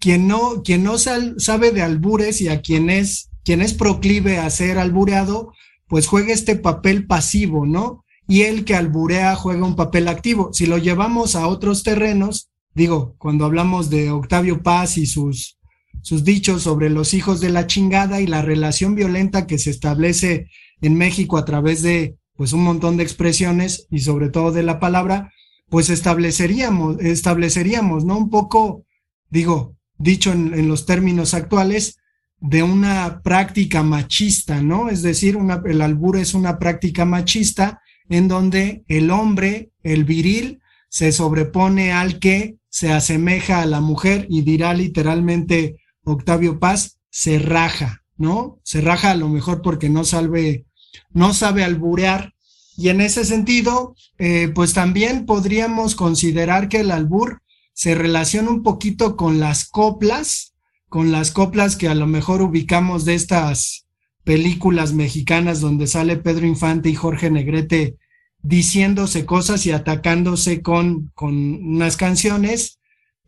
quien 0.00 0.26
no, 0.26 0.62
quien 0.64 0.82
no 0.82 0.98
sabe 0.98 1.70
de 1.70 1.82
albures 1.82 2.40
y 2.40 2.48
a 2.48 2.60
quien 2.60 2.90
es, 2.90 3.30
quien 3.44 3.62
es 3.62 3.74
proclive 3.74 4.38
a 4.38 4.50
ser 4.50 4.78
albureado, 4.78 5.52
pues 5.86 6.08
juega 6.08 6.32
este 6.32 6.56
papel 6.56 7.06
pasivo, 7.06 7.66
¿no? 7.66 8.04
Y 8.26 8.42
el 8.42 8.64
que 8.64 8.74
alburea 8.74 9.36
juega 9.36 9.64
un 9.64 9.76
papel 9.76 10.08
activo. 10.08 10.50
Si 10.52 10.66
lo 10.66 10.78
llevamos 10.78 11.36
a 11.36 11.46
otros 11.46 11.82
terrenos, 11.84 12.50
digo, 12.74 13.14
cuando 13.18 13.44
hablamos 13.44 13.90
de 13.90 14.10
Octavio 14.10 14.62
Paz 14.62 14.98
y 14.98 15.06
sus, 15.06 15.58
sus 16.02 16.24
dichos 16.24 16.62
sobre 16.62 16.90
los 16.90 17.14
hijos 17.14 17.40
de 17.40 17.50
la 17.50 17.66
chingada 17.66 18.20
y 18.20 18.26
la 18.26 18.42
relación 18.42 18.94
violenta 18.94 19.46
que 19.46 19.58
se 19.58 19.70
establece 19.70 20.48
en 20.80 20.94
México 20.94 21.36
a 21.36 21.44
través 21.44 21.82
de 21.82 22.16
pues 22.36 22.54
un 22.54 22.62
montón 22.62 22.96
de 22.96 23.02
expresiones 23.02 23.86
y 23.90 23.98
sobre 23.98 24.30
todo 24.30 24.50
de 24.50 24.62
la 24.62 24.80
palabra, 24.80 25.30
pues 25.68 25.90
estableceríamos, 25.90 26.98
estableceríamos, 27.00 28.06
¿no? 28.06 28.16
Un 28.16 28.30
poco, 28.30 28.86
digo, 29.28 29.76
dicho 29.98 30.32
en, 30.32 30.66
los 30.66 30.86
términos 30.86 31.34
actuales, 31.34 31.98
de 32.38 32.62
una 32.62 33.20
práctica 33.22 33.82
machista, 33.82 34.62
¿no? 34.62 34.88
Es 34.88 35.02
decir, 35.02 35.36
una, 35.36 35.62
el 35.66 35.82
albur 35.82 36.16
es 36.16 36.32
una 36.32 36.58
práctica 36.58 37.04
machista 37.04 37.82
en 38.08 38.26
donde 38.26 38.84
el 38.88 39.10
hombre, 39.10 39.70
el 39.82 40.04
viril, 40.04 40.60
se 40.88 41.12
sobrepone 41.12 41.92
al 41.92 42.18
que 42.18 42.56
se 42.70 42.90
asemeja 42.90 43.60
a 43.60 43.66
la 43.66 43.80
mujer 43.80 44.26
y 44.30 44.42
dirá 44.42 44.72
literalmente 44.72 45.76
Octavio 46.10 46.58
Paz, 46.58 46.98
se 47.10 47.38
raja, 47.38 48.02
¿no? 48.16 48.58
Se 48.62 48.80
raja 48.80 49.10
a 49.10 49.16
lo 49.16 49.28
mejor 49.28 49.62
porque 49.62 49.88
no 49.88 50.04
salve 50.04 50.66
no 51.12 51.34
sabe 51.34 51.64
alburear. 51.64 52.34
Y 52.76 52.88
en 52.88 53.00
ese 53.00 53.24
sentido, 53.24 53.94
eh, 54.18 54.50
pues 54.54 54.72
también 54.72 55.26
podríamos 55.26 55.94
considerar 55.94 56.68
que 56.68 56.80
el 56.80 56.90
albur 56.90 57.42
se 57.72 57.94
relaciona 57.94 58.50
un 58.50 58.62
poquito 58.62 59.16
con 59.16 59.38
las 59.40 59.68
coplas, 59.68 60.54
con 60.88 61.12
las 61.12 61.30
coplas 61.30 61.76
que 61.76 61.88
a 61.88 61.94
lo 61.94 62.06
mejor 62.06 62.42
ubicamos 62.42 63.04
de 63.04 63.14
estas 63.14 63.86
películas 64.24 64.92
mexicanas 64.92 65.60
donde 65.60 65.86
sale 65.86 66.16
Pedro 66.16 66.46
Infante 66.46 66.88
y 66.88 66.94
Jorge 66.94 67.30
Negrete 67.30 67.96
diciéndose 68.42 69.26
cosas 69.26 69.66
y 69.66 69.72
atacándose 69.72 70.62
con, 70.62 71.10
con 71.14 71.34
unas 71.34 71.96
canciones. 71.96 72.79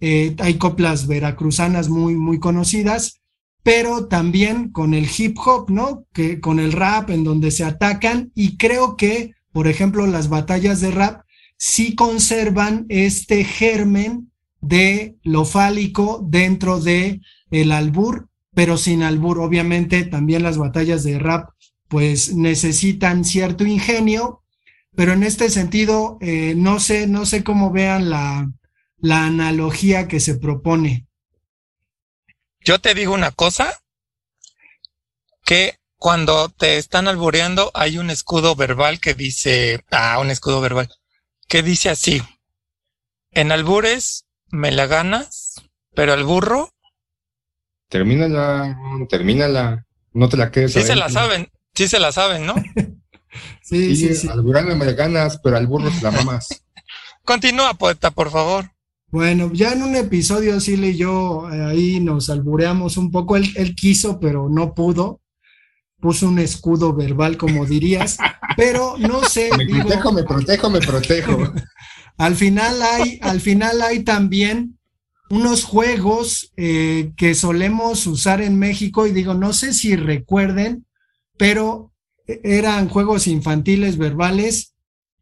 Eh, 0.03 0.37
hay 0.41 0.55
coplas 0.59 1.07
veracruzanas 1.07 1.89
muy, 1.89 2.17
muy 2.17 2.39
conocidas 2.39 3.23
pero 3.63 4.07
también 4.07 4.71
con 4.71 4.95
el 4.95 5.07
hip 5.17 5.39
hop, 5.45 5.71
¿no? 5.71 6.05
Que 6.13 6.41
con 6.41 6.59
el 6.59 6.73
rap 6.73 7.11
en 7.11 7.25
donde 7.25 7.51
se 7.51 7.65
atacan 7.65 8.33
y 8.35 8.57
creo 8.57 8.97
que, 8.97 9.35
por 9.53 9.69
ejemplo, 9.69 10.07
las 10.07 10.29
batallas 10.29 10.81
de 10.81 10.91
rap 10.91 11.23
sí 11.57 11.95
conservan 11.95 12.87
este 12.89 13.45
germen 13.45 14.33
de 14.61 15.17
lo 15.23 15.45
fálico 15.45 16.25
dentro 16.29 16.81
de 16.81 17.21
el 17.51 17.73
albur, 17.73 18.29
pero 18.53 18.77
sin 18.77 19.03
albur. 19.03 19.39
Obviamente 19.39 20.05
también 20.05 20.43
las 20.43 20.59
batallas 20.59 21.05
de 21.05 21.19
rap 21.19 21.51
pues 21.87 22.35
necesitan 22.35 23.25
cierto 23.25 23.65
ingenio, 23.65 24.43
pero 24.97 25.13
en 25.13 25.23
este 25.23 25.51
sentido 25.51 26.19
eh, 26.21 26.55
no 26.57 26.81
sé, 26.81 27.07
no 27.07 27.27
sé 27.27 27.45
cómo 27.45 27.71
vean 27.71 28.11
la, 28.11 28.51
la 29.03 29.27
analogía 29.27 30.07
que 30.07 30.21
se 30.21 30.37
propone. 30.37 31.09
Yo 32.61 32.79
te 32.79 32.95
digo 32.95 33.13
una 33.13 33.33
cosa, 33.33 33.83
que 35.45 35.81
cuando 35.97 36.49
te 36.49 36.79
están 36.79 37.09
albureando 37.09 37.73
hay 37.75 37.99
un 37.99 38.11
escudo 38.11 38.55
verbal 38.55 39.01
que 39.01 39.15
dice, 39.15 39.85
ah, 39.91 40.19
un 40.21 40.31
escudo 40.31 40.61
verbal, 40.61 40.89
que 41.49 41.63
dice 41.65 41.91
así, 41.91 42.23
en 43.33 43.51
albures 43.51 44.25
me 44.51 44.71
la 44.71 44.87
ganas, 44.87 45.61
pero 45.95 46.13
al 46.13 46.23
burro. 46.23 46.71
Termínala, 47.89 48.79
termínala, 49.09 49.85
no 50.13 50.29
te 50.29 50.37
la 50.37 50.53
quedes. 50.53 50.75
Sí 50.75 50.83
se 50.83 50.95
la 50.95 51.09
saben, 51.09 51.51
sí 51.75 51.89
se 51.89 51.99
la 51.99 52.13
saben, 52.13 52.47
¿no? 52.47 52.55
sí, 53.63 53.97
sí, 53.97 54.15
sí, 54.15 54.29
Al 54.29 54.45
me 54.45 54.85
la 54.85 54.93
ganas, 54.93 55.41
pero 55.43 55.57
al 55.57 55.67
burro 55.67 55.91
te 55.91 56.03
la 56.03 56.13
mamas. 56.13 56.65
Continúa, 57.25 57.75
poeta, 57.75 58.13
por 58.13 58.31
favor. 58.31 58.71
Bueno, 59.12 59.52
ya 59.52 59.73
en 59.73 59.83
un 59.83 59.95
episodio 59.95 60.59
Sile 60.59 60.88
y 60.88 60.97
yo 60.97 61.47
eh, 61.52 61.62
ahí 61.62 62.00
nos 62.00 62.31
albureamos 62.31 62.97
un 62.97 63.11
poco. 63.11 63.37
Él, 63.37 63.52
él, 63.57 63.75
quiso, 63.75 64.19
pero 64.19 64.49
no 64.49 64.75
pudo. 64.75 65.21
Puso 66.00 66.28
un 66.28 66.38
escudo 66.38 66.95
verbal, 66.95 67.37
como 67.37 67.66
dirías. 67.66 68.16
Pero 68.57 68.97
no 68.99 69.23
sé. 69.25 69.50
Me 69.59 69.66
protejo, 69.66 70.12
me 70.12 70.25
protejo, 70.25 70.71
me 70.71 70.81
protejo. 70.81 71.52
al 72.16 72.37
final 72.37 72.81
hay, 72.81 73.19
al 73.21 73.42
final 73.42 73.83
hay 73.83 74.02
también 74.02 74.78
unos 75.28 75.64
juegos 75.64 76.50
eh, 76.57 77.12
que 77.14 77.35
solemos 77.35 78.07
usar 78.07 78.40
en 78.40 78.59
México 78.59 79.07
y 79.07 79.12
digo, 79.12 79.35
no 79.35 79.52
sé 79.52 79.75
si 79.75 79.95
recuerden, 79.95 80.87
pero 81.37 81.92
eran 82.26 82.88
juegos 82.88 83.26
infantiles 83.26 83.99
verbales 83.99 84.72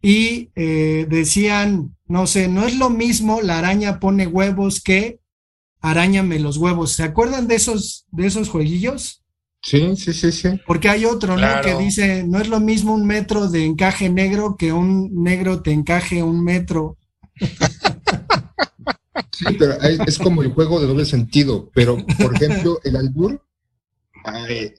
y 0.02 0.50
eh, 0.54 1.06
decían 1.08 1.94
no 2.10 2.26
sé, 2.26 2.48
no 2.48 2.66
es 2.66 2.76
lo 2.76 2.90
mismo 2.90 3.40
la 3.40 3.58
araña 3.58 4.00
pone 4.00 4.26
huevos 4.26 4.80
que 4.80 5.20
arañame 5.80 6.40
los 6.40 6.56
huevos. 6.56 6.90
¿Se 6.90 7.04
acuerdan 7.04 7.46
de 7.46 7.54
esos, 7.54 8.04
de 8.10 8.26
esos 8.26 8.48
jueguillos? 8.48 9.22
Sí, 9.62 9.96
sí, 9.96 10.12
sí, 10.12 10.32
sí. 10.32 10.48
Porque 10.66 10.88
hay 10.88 11.04
otro, 11.04 11.36
¿no? 11.36 11.60
Que 11.62 11.76
dice, 11.76 12.24
no 12.26 12.40
es 12.40 12.48
lo 12.48 12.58
mismo 12.58 12.94
un 12.94 13.06
metro 13.06 13.48
de 13.48 13.64
encaje 13.64 14.10
negro 14.10 14.56
que 14.58 14.72
un 14.72 15.22
negro 15.22 15.62
te 15.62 15.70
encaje 15.70 16.20
un 16.20 16.42
metro. 16.42 16.98
Sí, 19.30 19.44
pero 19.56 19.80
es 19.80 20.18
como 20.18 20.42
el 20.42 20.52
juego 20.52 20.80
de 20.80 20.88
doble 20.88 21.04
sentido. 21.04 21.70
Pero, 21.74 21.96
por 22.18 22.34
ejemplo, 22.34 22.80
el 22.82 22.96
albur 22.96 23.40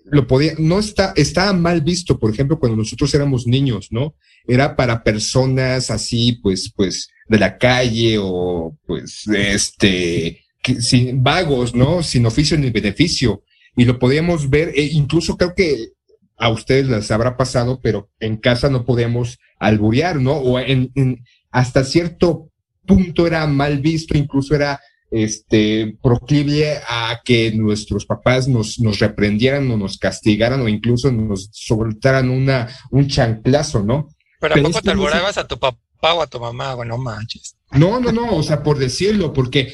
lo 0.05 0.27
podía, 0.27 0.53
no 0.57 0.79
está, 0.79 1.13
estaba 1.15 1.53
mal 1.53 1.81
visto, 1.81 2.19
por 2.19 2.31
ejemplo, 2.31 2.59
cuando 2.59 2.77
nosotros 2.77 3.13
éramos 3.13 3.47
niños, 3.47 3.87
¿no? 3.91 4.15
Era 4.47 4.75
para 4.75 5.03
personas 5.03 5.89
así, 5.89 6.39
pues, 6.41 6.71
pues, 6.75 7.09
de 7.27 7.39
la 7.39 7.57
calle 7.57 8.17
o, 8.19 8.77
pues, 8.85 9.27
este, 9.27 10.43
sin 10.79 11.23
vagos, 11.23 11.73
¿no? 11.73 12.03
Sin 12.03 12.25
oficio 12.25 12.57
ni 12.57 12.69
beneficio. 12.69 13.43
Y 13.75 13.85
lo 13.85 13.99
podíamos 13.99 14.49
ver, 14.49 14.73
e 14.75 14.83
incluso 14.83 15.37
creo 15.37 15.53
que 15.55 15.89
a 16.37 16.49
ustedes 16.49 16.87
les 16.87 17.11
habrá 17.11 17.37
pasado, 17.37 17.79
pero 17.81 18.09
en 18.19 18.37
casa 18.37 18.69
no 18.69 18.85
podíamos 18.85 19.39
alburear, 19.59 20.19
¿no? 20.19 20.33
O 20.33 20.59
en, 20.59 20.91
en 20.95 21.23
hasta 21.51 21.83
cierto 21.83 22.49
punto 22.85 23.27
era 23.27 23.45
mal 23.47 23.79
visto, 23.79 24.17
incluso 24.17 24.55
era 24.55 24.79
este, 25.11 25.97
proclive 26.01 26.79
a 26.87 27.19
que 27.23 27.51
nuestros 27.51 28.05
papás 28.05 28.47
nos, 28.47 28.79
nos 28.79 28.99
reprendieran 28.99 29.69
o 29.69 29.77
nos 29.77 29.97
castigaran 29.97 30.61
o 30.61 30.69
incluso 30.69 31.11
nos 31.11 31.49
soltaran 31.51 32.29
una, 32.29 32.69
un 32.91 33.07
chanclazo, 33.07 33.83
¿no? 33.83 34.07
Pero, 34.39 34.55
¿a 34.55 34.63
poco 34.63 34.81
te 34.81 34.91
alborabas 34.91 35.37
a 35.37 35.45
tu 35.45 35.59
papá 35.59 36.13
o 36.13 36.21
a 36.21 36.27
tu 36.27 36.39
mamá? 36.39 36.73
Bueno, 36.75 36.97
manches. 36.97 37.55
No, 37.71 37.99
no, 37.99 38.11
no, 38.11 38.35
o 38.35 38.41
sea, 38.41 38.63
por 38.63 38.79
decirlo, 38.79 39.33
porque 39.33 39.73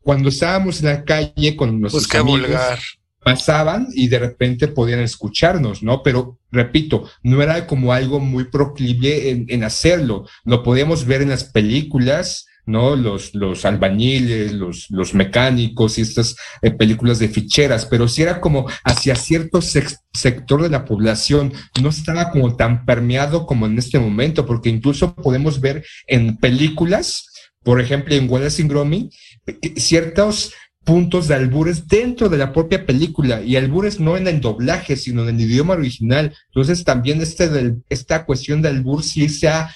cuando 0.00 0.30
estábamos 0.30 0.80
en 0.80 0.86
la 0.86 1.04
calle 1.04 1.54
con 1.54 1.80
nuestros 1.80 2.08
pues 2.08 2.20
amigos, 2.20 2.98
pasaban 3.22 3.88
y 3.92 4.08
de 4.08 4.18
repente 4.18 4.68
podían 4.68 5.00
escucharnos, 5.00 5.82
¿no? 5.82 6.02
Pero 6.02 6.38
repito, 6.50 7.08
no 7.22 7.42
era 7.42 7.66
como 7.66 7.92
algo 7.92 8.20
muy 8.20 8.44
proclive 8.44 9.30
en, 9.30 9.44
en 9.48 9.64
hacerlo. 9.64 10.26
Lo 10.44 10.62
podíamos 10.62 11.04
ver 11.04 11.22
en 11.22 11.28
las 11.28 11.44
películas, 11.44 12.47
¿no? 12.68 12.94
Los, 12.94 13.34
los 13.34 13.64
albañiles, 13.64 14.52
los, 14.52 14.90
los 14.90 15.14
mecánicos 15.14 15.98
y 15.98 16.02
estas 16.02 16.36
eh, 16.62 16.70
películas 16.70 17.18
de 17.18 17.28
ficheras, 17.28 17.86
pero 17.86 18.06
sí 18.06 18.22
era 18.22 18.40
como 18.40 18.66
hacia 18.84 19.16
cierto 19.16 19.60
sector 19.60 20.62
de 20.62 20.68
la 20.68 20.84
población, 20.84 21.52
no 21.82 21.88
estaba 21.88 22.30
como 22.30 22.54
tan 22.56 22.84
permeado 22.84 23.46
como 23.46 23.66
en 23.66 23.78
este 23.78 23.98
momento, 23.98 24.46
porque 24.46 24.68
incluso 24.68 25.14
podemos 25.14 25.60
ver 25.60 25.84
en 26.06 26.36
películas, 26.36 27.30
por 27.64 27.80
ejemplo, 27.80 28.14
en 28.14 28.30
Wallace 28.30 28.62
y 28.62 28.68
Gromit, 28.68 29.12
eh, 29.46 29.80
ciertos 29.80 30.52
puntos 30.84 31.28
de 31.28 31.34
albures 31.34 31.86
dentro 31.86 32.30
de 32.30 32.38
la 32.38 32.52
propia 32.52 32.86
película 32.86 33.42
y 33.42 33.56
albures 33.56 34.00
no 34.00 34.16
en 34.16 34.26
el 34.26 34.40
doblaje, 34.40 34.96
sino 34.96 35.22
en 35.28 35.36
el 35.36 35.40
idioma 35.42 35.74
original. 35.74 36.34
Entonces 36.46 36.82
también 36.84 37.20
este 37.20 37.48
del, 37.48 37.82
esta 37.90 38.24
cuestión 38.24 38.62
de 38.62 38.70
albur 38.70 39.02
sí 39.02 39.28
se 39.28 39.48
ha 39.48 39.70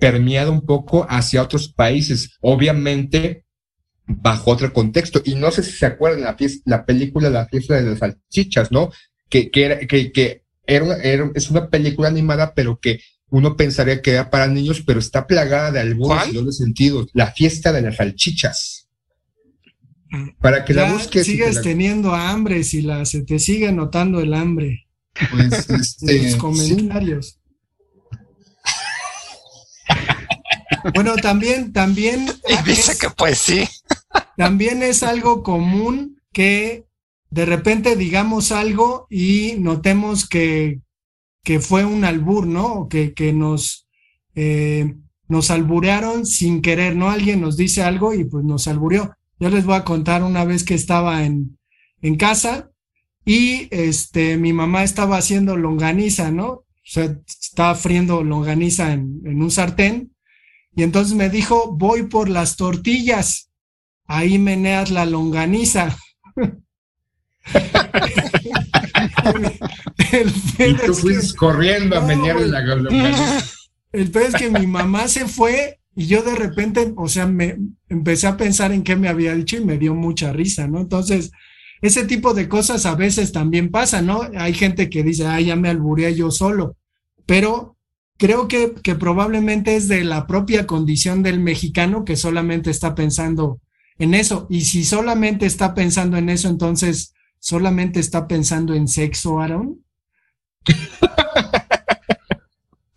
permeado 0.00 0.50
un 0.50 0.62
poco 0.62 1.06
hacia 1.08 1.42
otros 1.42 1.72
países, 1.72 2.36
obviamente 2.40 3.44
bajo 4.06 4.50
otro 4.50 4.72
contexto. 4.72 5.22
Y 5.24 5.34
no 5.36 5.50
sé 5.50 5.62
si 5.62 5.72
se 5.72 5.86
acuerdan 5.86 6.22
la, 6.22 6.36
la 6.64 6.84
película 6.84 7.30
La 7.30 7.46
fiesta 7.46 7.74
de 7.80 7.90
las 7.90 7.98
salchichas, 7.98 8.72
¿no? 8.72 8.90
Que, 9.28 9.50
que, 9.50 9.64
era, 9.64 9.78
que, 9.80 10.10
que 10.10 10.42
era, 10.66 10.96
es 11.34 11.50
una 11.50 11.68
película 11.68 12.08
animada, 12.08 12.52
pero 12.54 12.80
que 12.80 13.00
uno 13.30 13.56
pensaría 13.56 14.02
que 14.02 14.12
era 14.12 14.30
para 14.30 14.48
niños, 14.48 14.82
pero 14.84 14.98
está 14.98 15.26
plagada 15.26 15.70
de 15.70 15.80
algunos 15.80 16.28
y 16.28 16.52
sentidos. 16.52 17.10
La 17.12 17.32
fiesta 17.32 17.72
de 17.72 17.82
las 17.82 17.96
salchichas. 17.96 18.88
Para 20.40 20.64
que 20.64 20.74
la 20.74 20.92
busques. 20.92 21.24
Sigues 21.24 21.62
teniendo 21.62 22.12
hambre 22.12 22.64
si 22.64 22.82
la, 22.82 23.04
se 23.04 23.22
te 23.22 23.38
sigue 23.38 23.70
notando 23.70 24.20
el 24.20 24.34
hambre. 24.34 24.88
Pues, 25.30 25.70
este, 25.70 26.22
los 26.24 26.36
comentarios. 26.36 27.39
Bueno, 30.94 31.16
también, 31.16 31.72
también. 31.72 32.26
dice 32.64 32.96
que 32.98 33.10
pues 33.10 33.38
sí. 33.38 33.64
También 34.36 34.82
es 34.82 35.02
algo 35.02 35.42
común 35.42 36.20
que 36.32 36.86
de 37.30 37.44
repente 37.46 37.96
digamos 37.96 38.52
algo 38.52 39.06
y 39.08 39.54
notemos 39.58 40.28
que, 40.28 40.80
que 41.44 41.60
fue 41.60 41.84
un 41.84 42.04
albur, 42.04 42.46
¿no? 42.46 42.88
Que, 42.88 43.14
que 43.14 43.32
nos, 43.32 43.86
eh, 44.34 44.94
nos 45.28 45.50
alburearon 45.50 46.26
sin 46.26 46.62
querer, 46.62 46.96
¿no? 46.96 47.10
Alguien 47.10 47.40
nos 47.40 47.56
dice 47.56 47.82
algo 47.82 48.14
y 48.14 48.24
pues 48.24 48.44
nos 48.44 48.66
albureó. 48.66 49.14
Yo 49.38 49.48
les 49.48 49.64
voy 49.64 49.76
a 49.76 49.84
contar 49.84 50.22
una 50.22 50.44
vez 50.44 50.64
que 50.64 50.74
estaba 50.74 51.24
en, 51.24 51.58
en 52.02 52.16
casa 52.16 52.70
y 53.24 53.68
este, 53.70 54.36
mi 54.36 54.52
mamá 54.52 54.82
estaba 54.82 55.16
haciendo 55.16 55.56
longaniza, 55.56 56.30
¿no? 56.30 56.48
O 56.48 56.92
sea, 56.92 57.16
estaba 57.26 57.74
friendo 57.74 58.24
longaniza 58.24 58.92
en, 58.92 59.20
en 59.24 59.42
un 59.42 59.50
sartén 59.50 60.12
y 60.80 60.82
entonces 60.82 61.14
me 61.14 61.28
dijo, 61.28 61.72
voy 61.76 62.04
por 62.04 62.30
las 62.30 62.56
tortillas, 62.56 63.50
ahí 64.06 64.38
meneas 64.38 64.90
la 64.90 65.04
longaniza. 65.04 65.94
el 70.12 70.32
y 70.58 70.74
tú 70.86 70.94
fuiste 70.94 71.36
corriendo 71.36 71.98
a 71.98 72.00
menear 72.00 72.40
la 72.40 72.62
longaniza. 72.62 73.44
El 73.92 74.10
peor 74.10 74.28
es 74.28 74.34
que 74.36 74.48
mi 74.48 74.66
mamá 74.66 75.06
se 75.06 75.28
fue 75.28 75.80
y 75.94 76.06
yo 76.06 76.22
de 76.22 76.34
repente, 76.34 76.94
o 76.96 77.08
sea, 77.08 77.26
me 77.26 77.58
empecé 77.90 78.26
a 78.26 78.38
pensar 78.38 78.72
en 78.72 78.82
qué 78.82 78.96
me 78.96 79.10
había 79.10 79.34
dicho 79.34 79.58
y 79.58 79.64
me 79.66 79.76
dio 79.76 79.94
mucha 79.94 80.32
risa, 80.32 80.66
¿no? 80.66 80.80
Entonces, 80.80 81.30
ese 81.82 82.06
tipo 82.06 82.32
de 82.32 82.48
cosas 82.48 82.86
a 82.86 82.94
veces 82.94 83.32
también 83.32 83.70
pasa, 83.70 84.00
¿no? 84.00 84.22
Hay 84.34 84.54
gente 84.54 84.88
que 84.88 85.02
dice, 85.02 85.26
ah, 85.26 85.42
ya 85.42 85.56
me 85.56 85.68
alburé 85.68 86.14
yo 86.14 86.30
solo, 86.30 86.78
pero 87.26 87.76
creo 88.20 88.48
que, 88.48 88.74
que 88.82 88.94
probablemente 88.94 89.76
es 89.76 89.88
de 89.88 90.04
la 90.04 90.26
propia 90.26 90.66
condición 90.66 91.22
del 91.22 91.40
mexicano 91.40 92.04
que 92.04 92.16
solamente 92.16 92.70
está 92.70 92.94
pensando 92.94 93.60
en 93.98 94.12
eso. 94.12 94.46
Y 94.50 94.66
si 94.66 94.84
solamente 94.84 95.46
está 95.46 95.74
pensando 95.74 96.18
en 96.18 96.28
eso, 96.28 96.48
entonces 96.48 97.14
solamente 97.38 97.98
está 97.98 98.28
pensando 98.28 98.74
en 98.74 98.88
sexo, 98.88 99.40
Aaron. 99.40 99.82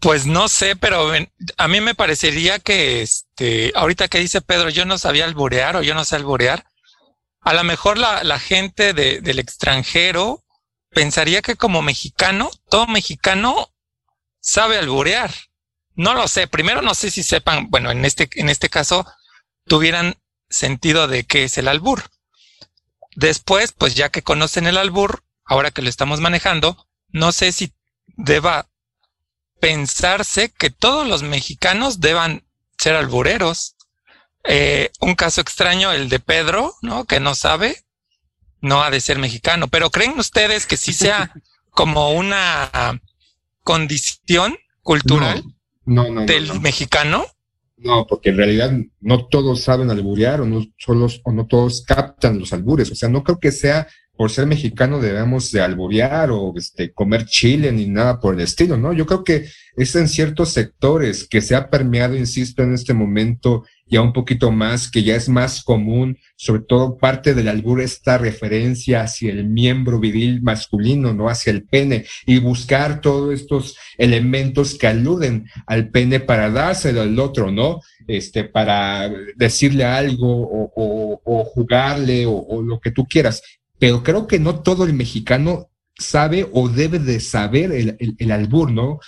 Pues 0.01 0.25
no 0.25 0.49
sé, 0.49 0.75
pero 0.75 1.13
a 1.55 1.67
mí 1.69 1.79
me 1.79 1.95
parecería 1.95 2.59
que 2.59 3.01
este, 3.01 3.71
ahorita 3.73 4.09
que 4.09 4.19
dice 4.19 4.41
Pedro, 4.41 4.69
yo 4.69 4.83
no 4.83 4.97
sabía 4.97 5.23
alburear 5.23 5.77
o 5.77 5.81
yo 5.81 5.95
no 5.95 6.03
sé 6.03 6.17
alburear. 6.17 6.65
a 7.39 7.53
lo 7.53 7.63
mejor 7.63 7.97
la, 7.97 8.21
la 8.25 8.37
gente 8.37 8.93
de, 8.93 9.21
del 9.21 9.39
extranjero 9.39 10.43
pensaría 10.89 11.41
que 11.41 11.55
como 11.55 11.81
mexicano, 11.81 12.51
todo 12.69 12.85
mexicano 12.87 13.69
sabe 14.43 14.77
alburear. 14.77 15.33
No 15.95 16.13
lo 16.13 16.27
sé. 16.27 16.47
Primero 16.47 16.81
no 16.81 16.93
sé 16.93 17.09
si 17.09 17.23
sepan, 17.23 17.69
bueno, 17.69 17.89
en 17.89 18.05
este, 18.05 18.29
en 18.33 18.49
este 18.49 18.69
caso, 18.69 19.07
tuvieran 19.65 20.17
sentido 20.49 21.07
de 21.07 21.23
qué 21.23 21.45
es 21.45 21.57
el 21.57 21.67
albur. 21.67 22.03
Después, 23.15 23.71
pues 23.71 23.95
ya 23.95 24.09
que 24.09 24.21
conocen 24.21 24.67
el 24.67 24.77
albur, 24.77 25.23
ahora 25.45 25.71
que 25.71 25.81
lo 25.81 25.89
estamos 25.89 26.19
manejando, 26.19 26.87
no 27.09 27.31
sé 27.31 27.51
si 27.51 27.73
deba 28.07 28.67
pensarse 29.59 30.51
que 30.51 30.69
todos 30.69 31.07
los 31.07 31.23
mexicanos 31.23 32.01
deban 32.01 32.43
ser 32.77 32.95
albureros. 32.95 33.75
Eh, 34.43 34.91
un 34.99 35.15
caso 35.15 35.39
extraño, 35.39 35.93
el 35.93 36.09
de 36.09 36.19
Pedro, 36.19 36.75
¿no? 36.81 37.05
Que 37.05 37.21
no 37.21 37.33
sabe, 37.33 37.85
no 38.59 38.83
ha 38.83 38.89
de 38.89 38.99
ser 38.99 39.19
mexicano, 39.19 39.69
pero 39.69 39.89
¿creen 39.89 40.19
ustedes 40.19 40.65
que 40.65 40.75
sí 40.75 40.91
sea 40.91 41.31
como 41.71 42.11
una 42.11 42.99
condición 43.63 44.55
cultural 44.81 45.43
del 45.85 46.59
mexicano? 46.61 47.25
No, 47.77 48.07
porque 48.07 48.29
en 48.29 48.37
realidad 48.37 48.71
no 49.01 49.27
todos 49.27 49.61
saben 49.61 49.89
alburear 49.91 50.41
o 50.41 50.45
no, 50.45 50.65
solos, 50.77 51.21
o 51.25 51.31
no 51.31 51.47
todos 51.47 51.83
captan 51.83 52.39
los 52.39 52.53
albures. 52.53 52.91
O 52.91 52.95
sea, 52.95 53.09
no 53.09 53.23
creo 53.23 53.39
que 53.39 53.51
sea 53.51 53.87
por 54.15 54.29
ser 54.29 54.45
mexicano 54.45 54.99
debemos 54.99 55.51
de 55.51 55.61
alborear 55.61 56.29
o 56.31 56.53
este, 56.55 56.93
comer 56.93 57.25
chile 57.25 57.71
ni 57.71 57.87
nada 57.87 58.19
por 58.19 58.35
el 58.35 58.41
estilo, 58.41 58.77
¿no? 58.77 58.93
Yo 58.93 59.07
creo 59.07 59.23
que 59.23 59.45
es 59.75 59.95
en 59.95 60.07
ciertos 60.07 60.49
sectores 60.49 61.27
que 61.27 61.41
se 61.41 61.55
ha 61.55 61.69
permeado, 61.69 62.15
insisto, 62.15 62.61
en 62.61 62.73
este 62.73 62.93
momento 62.93 63.63
ya 63.87 64.01
un 64.01 64.13
poquito 64.13 64.51
más, 64.51 64.89
que 64.89 65.03
ya 65.03 65.15
es 65.15 65.29
más 65.29 65.63
común, 65.63 66.17
sobre 66.35 66.61
todo 66.61 66.97
parte 66.97 67.33
del 67.33 67.47
albur 67.47 67.81
esta 67.81 68.17
referencia 68.19 69.01
hacia 69.01 69.31
el 69.31 69.49
miembro 69.49 69.99
viril 69.99 70.41
masculino, 70.43 71.13
¿no? 71.13 71.27
Hacia 71.27 71.51
el 71.51 71.63
pene 71.63 72.05
y 72.27 72.37
buscar 72.39 73.01
todos 73.01 73.33
estos 73.33 73.75
elementos 73.97 74.75
que 74.77 74.87
aluden 74.87 75.47
al 75.65 75.89
pene 75.89 76.19
para 76.19 76.51
dárselo 76.51 77.01
al 77.01 77.17
otro, 77.19 77.51
¿no? 77.51 77.81
Este, 78.07 78.43
para 78.43 79.11
decirle 79.35 79.85
algo 79.85 80.71
o, 80.75 81.43
jugarle 81.45 82.25
o 82.25 82.61
lo 82.61 82.79
que 82.79 82.91
tú 82.91 83.05
quieras 83.05 83.41
pero 83.83 84.01
creo 84.01 84.27
que 84.27 84.39
no 84.39 84.61
todo 84.61 84.85
el 84.85 84.93
mexicano 84.93 85.69
sabe 85.97 86.47
o 86.53 86.69
debe 86.69 86.99
de 86.99 87.19
saber 87.19 87.69
el, 87.73 88.31
albur, 88.31 88.71
¿no? 88.71 89.01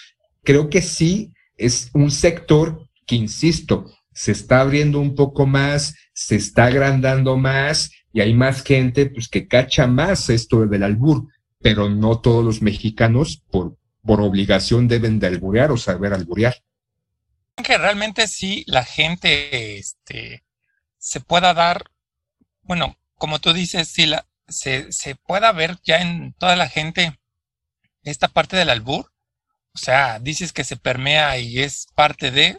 Creo 0.44 0.70
que 0.70 0.82
sí 0.82 1.32
es 1.56 1.90
un 1.94 2.12
sector 2.12 2.86
que, 3.06 3.16
insisto, 3.16 3.90
se 4.14 4.34
está 4.34 4.60
abriendo 4.60 5.00
un 5.00 5.16
poco 5.16 5.46
más, 5.46 5.96
se 6.12 6.36
está 6.36 6.66
agrandando 6.66 7.38
más 7.38 7.90
y 8.12 8.20
hay 8.20 8.34
más 8.34 8.64
gente 8.64 9.06
pues, 9.06 9.30
que 9.30 9.48
cacha 9.48 9.88
más 9.88 10.30
esto 10.30 10.66
del 10.66 10.84
albur, 10.84 11.26
pero 11.62 11.88
no 11.88 12.20
todos 12.20 12.44
los 12.44 12.62
mexicanos 12.62 13.42
por, 13.50 13.78
por 14.04 14.20
obligación 14.20 14.90
deben 14.90 15.20
de 15.20 15.28
alburear 15.28 15.72
o 15.72 15.78
saber 15.78 16.12
alburear. 16.14 16.62
Que 17.64 17.78
realmente 17.78 18.28
sí 18.28 18.66
la 18.68 18.84
gente 18.84 19.78
este, 19.78 20.44
se 20.98 21.22
pueda 21.22 21.54
dar, 21.54 21.92
bueno, 22.62 22.98
como 23.18 23.40
tú 23.40 23.54
dices, 23.54 23.88
sí 23.88 24.06
la, 24.06 24.28
se, 24.48 24.92
se 24.92 25.16
pueda 25.16 25.52
ver 25.52 25.78
ya 25.84 26.02
en 26.02 26.34
toda 26.34 26.56
la 26.56 26.70
gente 26.70 27.18
esta 28.04 28.28
parte 28.28 28.56
del 28.56 28.70
albur. 28.70 29.12
O 29.74 29.78
sea, 29.78 30.20
dices 30.20 30.54
que 30.54 30.64
se 30.64 30.78
permea 30.78 31.38
y 31.38 31.60
es 31.60 31.88
parte 31.96 32.32
de, 32.32 32.58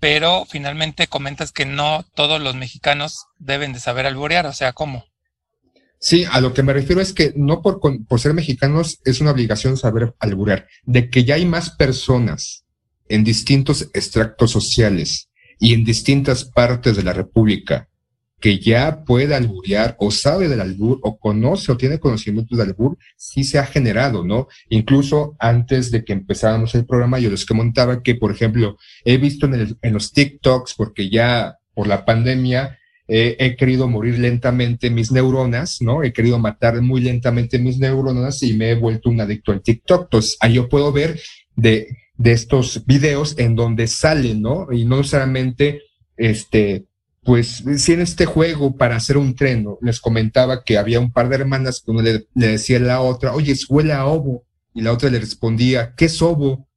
pero 0.00 0.46
finalmente 0.46 1.06
comentas 1.06 1.52
que 1.52 1.64
no 1.64 2.04
todos 2.14 2.40
los 2.40 2.56
mexicanos 2.56 3.26
deben 3.38 3.72
de 3.72 3.80
saber 3.80 4.06
alburear. 4.06 4.46
O 4.46 4.52
sea, 4.52 4.72
¿cómo? 4.72 5.04
Sí, 6.00 6.26
a 6.30 6.40
lo 6.40 6.52
que 6.52 6.62
me 6.62 6.72
refiero 6.72 7.00
es 7.00 7.12
que 7.12 7.32
no 7.36 7.62
por, 7.62 7.80
por 7.80 8.20
ser 8.20 8.34
mexicanos 8.34 9.00
es 9.04 9.20
una 9.20 9.30
obligación 9.30 9.76
saber 9.76 10.14
alburear, 10.18 10.66
de 10.82 11.08
que 11.08 11.24
ya 11.24 11.36
hay 11.36 11.46
más 11.46 11.70
personas 11.70 12.64
en 13.08 13.24
distintos 13.24 13.88
extractos 13.94 14.50
sociales 14.50 15.30
y 15.58 15.72
en 15.72 15.84
distintas 15.84 16.44
partes 16.44 16.96
de 16.96 17.04
la 17.04 17.12
República 17.12 17.88
que 18.44 18.58
ya 18.58 19.04
puede 19.06 19.34
alburear 19.34 19.96
o 19.98 20.10
sabe 20.10 20.48
del 20.48 20.60
albur 20.60 20.98
o 21.02 21.18
conoce 21.18 21.72
o 21.72 21.78
tiene 21.78 21.98
conocimiento 21.98 22.54
del 22.54 22.68
albur, 22.68 22.98
sí 23.16 23.42
se 23.42 23.58
ha 23.58 23.64
generado, 23.64 24.22
¿no? 24.22 24.48
Incluso 24.68 25.34
antes 25.38 25.90
de 25.90 26.04
que 26.04 26.12
empezáramos 26.12 26.74
el 26.74 26.84
programa, 26.84 27.18
yo 27.18 27.30
les 27.30 27.46
comentaba 27.46 28.02
que, 28.02 28.16
por 28.16 28.30
ejemplo, 28.30 28.76
he 29.02 29.16
visto 29.16 29.46
en, 29.46 29.94
los 29.94 30.12
TikToks, 30.12 30.74
porque 30.74 31.08
ya 31.08 31.56
por 31.72 31.86
la 31.86 32.04
pandemia 32.04 32.78
eh, 33.08 33.34
he 33.38 33.56
querido 33.56 33.88
morir 33.88 34.18
lentamente 34.18 34.90
mis 34.90 35.10
neuronas, 35.10 35.80
¿no? 35.80 36.02
He 36.02 36.12
querido 36.12 36.38
matar 36.38 36.82
muy 36.82 37.00
lentamente 37.00 37.58
mis 37.58 37.78
neuronas 37.78 38.42
y 38.42 38.52
me 38.52 38.72
he 38.72 38.74
vuelto 38.74 39.08
un 39.08 39.22
adicto 39.22 39.52
al 39.52 39.62
TikTok. 39.62 40.02
Entonces, 40.02 40.36
ahí 40.40 40.52
yo 40.52 40.68
puedo 40.68 40.92
ver 40.92 41.18
de, 41.56 41.96
de 42.18 42.32
estos 42.32 42.84
videos 42.84 43.38
en 43.38 43.56
donde 43.56 43.86
salen, 43.86 44.42
¿no? 44.42 44.70
Y 44.70 44.84
no 44.84 45.02
solamente, 45.02 45.80
este, 46.18 46.84
pues 47.24 47.64
si 47.76 47.92
en 47.92 48.02
este 48.02 48.26
juego 48.26 48.76
para 48.76 48.96
hacer 48.96 49.16
un 49.16 49.34
tren, 49.34 49.66
les 49.80 50.00
comentaba 50.00 50.62
que 50.62 50.76
había 50.76 51.00
un 51.00 51.10
par 51.10 51.28
de 51.28 51.36
hermanas 51.36 51.82
que 51.84 51.90
uno 51.90 52.02
le, 52.02 52.26
decía 52.34 52.76
a 52.76 52.80
la 52.80 53.00
otra, 53.00 53.32
oye, 53.32 53.54
huele 53.68 53.94
a 53.94 54.04
ovo, 54.06 54.44
y 54.74 54.82
la 54.82 54.92
otra 54.92 55.08
le 55.08 55.18
respondía, 55.18 55.94
¿qué 55.96 56.04
es 56.06 56.20
ovo? 56.20 56.68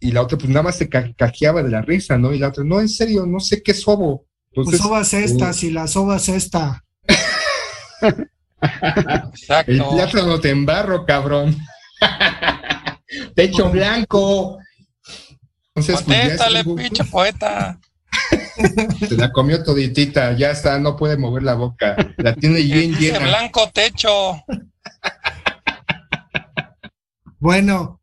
Y 0.00 0.10
la 0.10 0.22
otra 0.22 0.36
pues 0.36 0.48
nada 0.48 0.64
más 0.64 0.76
se 0.76 0.88
cajeaba 0.88 1.62
de 1.62 1.70
la 1.70 1.82
risa, 1.82 2.18
¿no? 2.18 2.32
Y 2.32 2.38
la 2.38 2.48
otra, 2.48 2.64
no, 2.64 2.80
en 2.80 2.88
serio, 2.88 3.24
no 3.24 3.38
sé 3.38 3.62
qué 3.62 3.72
es 3.72 3.86
ovo. 3.86 4.26
Entonces, 4.50 4.80
pues 4.80 4.90
ovas 4.90 5.14
esta, 5.14 5.50
uh, 5.50 5.54
si 5.54 5.70
las 5.70 5.96
ovas 5.96 6.28
esta. 6.28 6.84
Exacto. 9.32 9.72
El 9.72 9.82
plátano 9.82 10.40
te 10.40 10.50
embarro, 10.50 11.04
cabrón. 11.06 11.56
Techo 13.34 13.70
blanco. 13.70 14.58
Entonces, 15.74 16.04
pues, 16.04 16.64
pinche 16.76 17.04
poeta. 17.04 17.78
Se 19.08 19.16
la 19.16 19.32
comió 19.32 19.62
toditita, 19.62 20.36
ya 20.36 20.50
está, 20.50 20.78
no 20.78 20.96
puede 20.96 21.16
mover 21.16 21.42
la 21.42 21.54
boca. 21.54 21.96
La 22.16 22.34
tiene 22.34 22.60
bien 22.62 22.92
llena. 22.94 23.20
blanco 23.20 23.70
techo. 23.72 24.42
Bueno, 27.38 28.00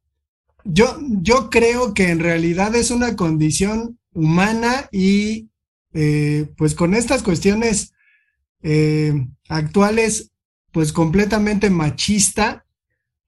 yo, 0.63 0.97
yo 1.21 1.49
creo 1.49 1.93
que 1.93 2.09
en 2.09 2.19
realidad 2.19 2.75
es 2.75 2.91
una 2.91 3.15
condición 3.15 3.97
humana 4.13 4.87
y 4.91 5.49
eh, 5.93 6.53
pues 6.57 6.75
con 6.75 6.93
estas 6.93 7.23
cuestiones 7.23 7.93
eh, 8.61 9.13
actuales, 9.49 10.31
pues 10.71 10.93
completamente 10.93 11.69
machista, 11.69 12.65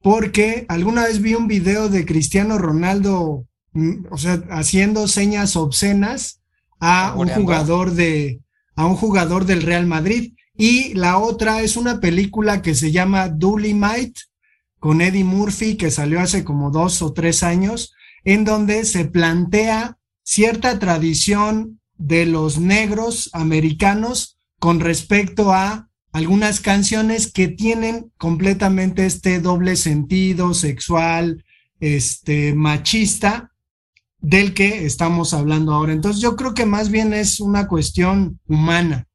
porque 0.02 0.66
alguna 0.70 1.06
vez 1.06 1.22
vi 1.22 1.34
un 1.34 1.48
video 1.48 1.90
de 1.90 2.06
Cristiano 2.06 2.58
Ronaldo, 2.58 3.48
mm, 3.72 4.06
o 4.12 4.18
sea, 4.18 4.44
haciendo 4.52 5.08
señas 5.08 5.56
obscenas 5.56 6.43
a 6.86 7.14
un 7.16 7.30
jugador 7.30 7.92
de 7.92 8.42
a 8.76 8.86
un 8.86 8.98
jugador 8.98 9.46
del 9.46 9.62
Real 9.62 9.88
Madrid. 9.88 10.34
Y 10.58 10.94
la 10.96 11.18
otra 11.18 11.62
es 11.62 11.78
una 11.78 12.02
película 12.02 12.62
que 12.62 12.76
se 12.76 12.92
llama 12.92 13.30
Might 13.30 14.18
con 14.80 15.02
Eddie 15.02 15.24
Murphy 15.24 15.78
que 15.78 15.92
salió 15.92 16.20
hace 16.20 16.44
como 16.44 16.72
dos 16.72 17.02
o 17.02 17.14
tres 17.14 17.42
años 17.42 17.94
en 18.26 18.44
donde 18.44 18.84
se 18.84 19.06
plantea 19.06 19.98
cierta 20.24 20.78
tradición 20.78 21.80
de 21.98 22.26
los 22.26 22.60
negros 22.60 23.30
americanos 23.32 24.38
con 24.60 24.82
respecto 24.82 25.54
a 25.54 25.90
algunas 26.12 26.60
canciones 26.60 27.32
que 27.32 27.48
tienen 27.48 28.12
completamente 28.18 29.06
este 29.06 29.40
doble 29.40 29.78
sentido 29.78 30.54
sexual, 30.54 31.46
este 31.80 32.54
machista 32.54 33.53
del 34.24 34.54
que 34.54 34.86
estamos 34.86 35.34
hablando 35.34 35.74
ahora. 35.74 35.92
Entonces 35.92 36.22
yo 36.22 36.38
creo 36.38 36.54
que 36.54 36.66
más 36.66 36.90
bien 36.90 37.14
es 37.14 37.42
una 37.42 37.68
cuestión 37.68 38.40
humana. 38.48 39.06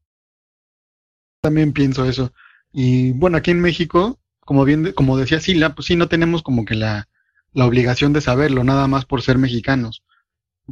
También 1.41 1.73
pienso 1.73 2.05
eso. 2.05 2.31
Y 2.73 3.13
bueno, 3.13 3.39
aquí 3.39 3.51
en 3.51 3.61
México, 3.61 4.21
como 4.41 4.67
bien, 4.67 4.93
como 4.93 5.17
decía 5.17 5.41
Sila, 5.41 5.75
pues 5.75 5.87
sí, 5.87 5.97
no 5.97 6.09
tenemos 6.09 6.43
como 6.43 6.67
que 6.67 6.75
la, 6.75 7.09
la 7.55 7.65
obligación 7.65 8.13
de 8.13 8.21
saberlo, 8.21 8.65
nada 8.65 8.87
más 8.87 9.07
por 9.07 9.23
ser 9.23 9.39
mexicanos. 9.39 10.05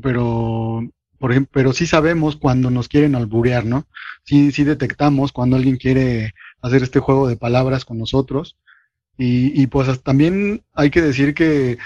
Pero, 0.03 0.83
por 1.19 1.31
ejemplo, 1.31 1.51
pero 1.55 1.73
sí 1.73 1.87
sabemos 1.87 2.37
cuando 2.37 2.71
nos 2.71 2.89
quieren 2.89 3.15
alburear, 3.15 3.65
¿no? 3.65 3.89
Sí, 4.25 4.53
sí 4.53 4.65
detectamos 4.65 5.33
cuando 5.33 5.57
alguien 5.57 5.79
quiere 5.79 6.35
hacer 6.61 6.83
este 6.83 7.01
juego 7.01 7.27
de 7.27 7.39
palabras 7.39 7.87
con 7.87 7.97
nosotros. 7.97 8.59
Y, 9.17 9.59
y 9.59 9.67
pues 9.69 10.03
también 10.03 10.63
hay 10.75 10.91
que 10.91 11.01
decir 11.01 11.33
que 11.33 11.79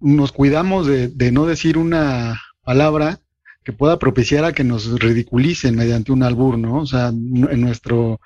nos 0.00 0.32
cuidamos 0.32 0.86
de, 0.86 1.32
no 1.32 1.46
decir 1.46 1.78
una 1.78 2.40
palabra 2.62 3.20
que 3.64 3.72
pueda 3.72 3.98
propiciar 3.98 4.44
a 4.44 4.52
que 4.52 4.64
nos 4.64 5.00
ridiculicen 5.00 5.74
mediante 5.74 6.12
un 6.12 6.22
albur, 6.22 6.58
¿no? 6.58 6.80
O 6.80 6.86
sea, 6.86 7.08
en 7.08 7.60
nuestro, 7.60 8.20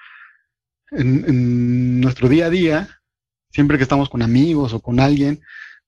en, 0.90 2.00
nuestro 2.00 2.28
día 2.28 2.46
a 2.46 2.50
día, 2.50 2.88
siempre 3.50 3.76
que 3.76 3.85
estamos 3.85 4.09
con 4.09 4.22
amigos 4.22 4.72
o 4.72 4.81
con 4.81 4.98
alguien, 4.98 5.40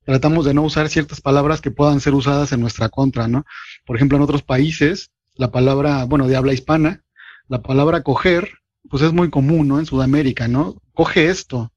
tratamos 0.04 0.44
de 0.44 0.54
no 0.54 0.62
usar 0.62 0.88
ciertas 0.88 1.20
palabras 1.20 1.60
que 1.60 1.70
puedan 1.70 2.00
ser 2.00 2.14
usadas 2.14 2.52
en 2.52 2.60
nuestra 2.60 2.88
contra, 2.88 3.26
¿no? 3.26 3.44
Por 3.84 3.96
ejemplo, 3.96 4.16
en 4.16 4.22
otros 4.22 4.42
países, 4.42 5.10
la 5.34 5.50
palabra, 5.50 6.04
bueno, 6.04 6.28
de 6.28 6.36
habla 6.36 6.52
hispana, 6.52 7.02
la 7.48 7.62
palabra 7.62 8.02
coger 8.02 8.60
pues 8.88 9.02
es 9.02 9.12
muy 9.12 9.30
común, 9.30 9.68
¿no? 9.68 9.78
En 9.78 9.86
Sudamérica, 9.86 10.48
¿no? 10.48 10.80
Coge 10.94 11.28
esto, 11.28 11.72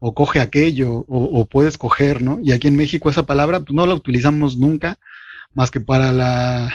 o 0.00 0.14
coge 0.14 0.40
aquello, 0.40 1.04
o, 1.08 1.46
puedes 1.46 1.76
coger, 1.76 2.22
¿no? 2.22 2.40
Y 2.42 2.52
aquí 2.52 2.68
en 2.68 2.76
México 2.76 3.10
esa 3.10 3.26
palabra 3.26 3.60
pues, 3.60 3.74
no 3.74 3.86
la 3.86 3.94
utilizamos 3.94 4.56
nunca 4.56 4.98
más 5.52 5.70
que 5.70 5.80
para 5.80 6.10
la, 6.10 6.72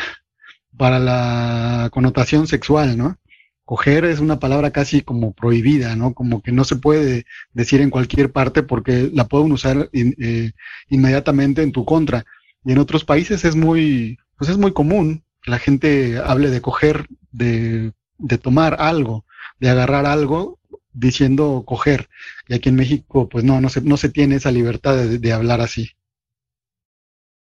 para 0.78 1.00
la 1.00 1.90
connotación 1.92 2.48
sexual, 2.48 2.98
¿no? 2.98 3.18
Coger 3.66 4.06
es 4.06 4.20
una 4.20 4.40
palabra 4.40 4.70
casi 4.70 5.02
como 5.02 5.34
prohibida, 5.34 5.96
¿no? 5.96 6.14
Como 6.14 6.44
que 6.44 6.52
no 6.52 6.64
se 6.66 6.76
puede 6.76 7.26
decir 7.52 7.82
en 7.82 7.90
cualquier 7.90 8.32
parte 8.32 8.62
porque 8.62 9.10
la 9.12 9.28
pueden 9.28 9.52
usar 9.52 9.90
eh, 9.92 10.52
inmediatamente 10.90 11.64
en 11.64 11.72
tu 11.72 11.84
contra. 11.84 12.26
Y 12.64 12.74
en 12.74 12.78
otros 12.78 13.06
países 13.06 13.44
es 13.44 13.56
muy, 13.56 14.20
pues 14.38 14.52
es 14.52 14.58
muy 14.58 14.72
común 14.72 15.24
que 15.42 15.50
la 15.50 15.58
gente 15.58 16.20
hable 16.24 16.52
de 16.52 16.62
coger, 16.62 17.08
de, 17.32 17.92
de 18.20 18.38
tomar 18.38 18.78
algo, 18.80 19.26
de 19.60 19.70
agarrar 19.70 20.06
algo 20.06 20.60
diciendo 20.96 21.64
coger. 21.66 22.10
Y 22.48 22.56
aquí 22.56 22.70
en 22.70 22.76
México, 22.76 23.30
pues 23.30 23.44
no, 23.44 23.62
no 23.62 23.70
se, 23.70 23.82
no 23.82 23.98
se 23.98 24.10
tiene 24.10 24.36
esa 24.36 24.52
libertad 24.52 24.96
de, 24.98 25.34
hablar 25.34 25.62
así. 25.62 25.92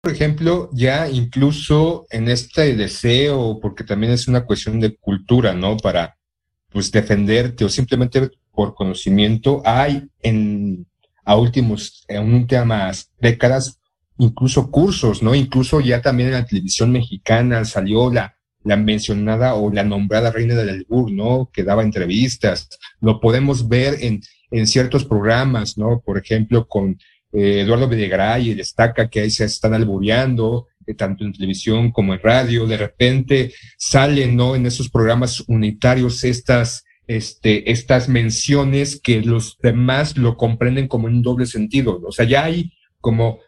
Por 0.02 0.12
ejemplo, 0.12 0.70
ya 0.72 1.10
incluso 1.10 2.06
en 2.10 2.28
este 2.28 2.74
deseo, 2.74 3.58
porque 3.60 3.84
también 3.84 4.12
es 4.12 4.28
una 4.28 4.46
cuestión 4.46 4.80
de 4.80 4.96
cultura, 4.96 5.52
¿no? 5.52 5.76
Para, 5.76 6.16
pues, 6.70 6.90
defenderte 6.90 7.64
o 7.64 7.68
simplemente 7.68 8.30
por 8.52 8.74
conocimiento, 8.74 9.62
hay 9.64 10.08
en, 10.22 10.86
a 11.24 11.36
últimos, 11.36 12.04
en 12.08 12.32
últimas 12.34 13.10
décadas, 13.20 13.78
incluso 14.16 14.70
cursos, 14.70 15.22
¿no? 15.22 15.34
Incluso 15.34 15.80
ya 15.80 16.00
también 16.00 16.28
en 16.30 16.34
la 16.36 16.46
televisión 16.46 16.92
mexicana 16.92 17.64
salió 17.64 18.10
la, 18.10 18.36
la 18.64 18.76
mencionada 18.76 19.54
o 19.54 19.72
la 19.72 19.84
nombrada 19.84 20.30
reina 20.30 20.54
del 20.54 20.68
albur, 20.70 21.10
¿no? 21.10 21.50
Que 21.52 21.62
daba 21.62 21.82
entrevistas. 21.82 22.68
Lo 23.00 23.20
podemos 23.20 23.68
ver 23.68 23.96
en, 24.00 24.20
en 24.50 24.66
ciertos 24.66 25.04
programas, 25.04 25.78
¿no? 25.78 26.02
Por 26.04 26.18
ejemplo, 26.18 26.66
con 26.66 26.98
eh, 27.32 27.60
Eduardo 27.60 27.88
Videgaray 27.88 28.50
y 28.50 28.54
Destaca, 28.54 29.08
que 29.08 29.20
ahí 29.20 29.30
se 29.30 29.44
están 29.44 29.74
albureando, 29.74 30.66
eh, 30.86 30.94
tanto 30.94 31.24
en 31.24 31.32
televisión 31.32 31.90
como 31.90 32.12
en 32.12 32.20
radio. 32.20 32.66
De 32.66 32.76
repente 32.76 33.52
salen, 33.78 34.36
¿no? 34.36 34.54
En 34.54 34.66
esos 34.66 34.90
programas 34.90 35.40
unitarios 35.46 36.24
estas, 36.24 36.84
este, 37.06 37.70
estas 37.70 38.08
menciones 38.08 39.00
que 39.00 39.22
los 39.22 39.58
demás 39.62 40.16
lo 40.16 40.36
comprenden 40.36 40.88
como 40.88 41.08
en 41.08 41.16
un 41.16 41.22
doble 41.22 41.46
sentido. 41.46 42.00
O 42.04 42.12
sea, 42.12 42.26
ya 42.26 42.44
hay 42.44 42.72
como, 43.00 43.38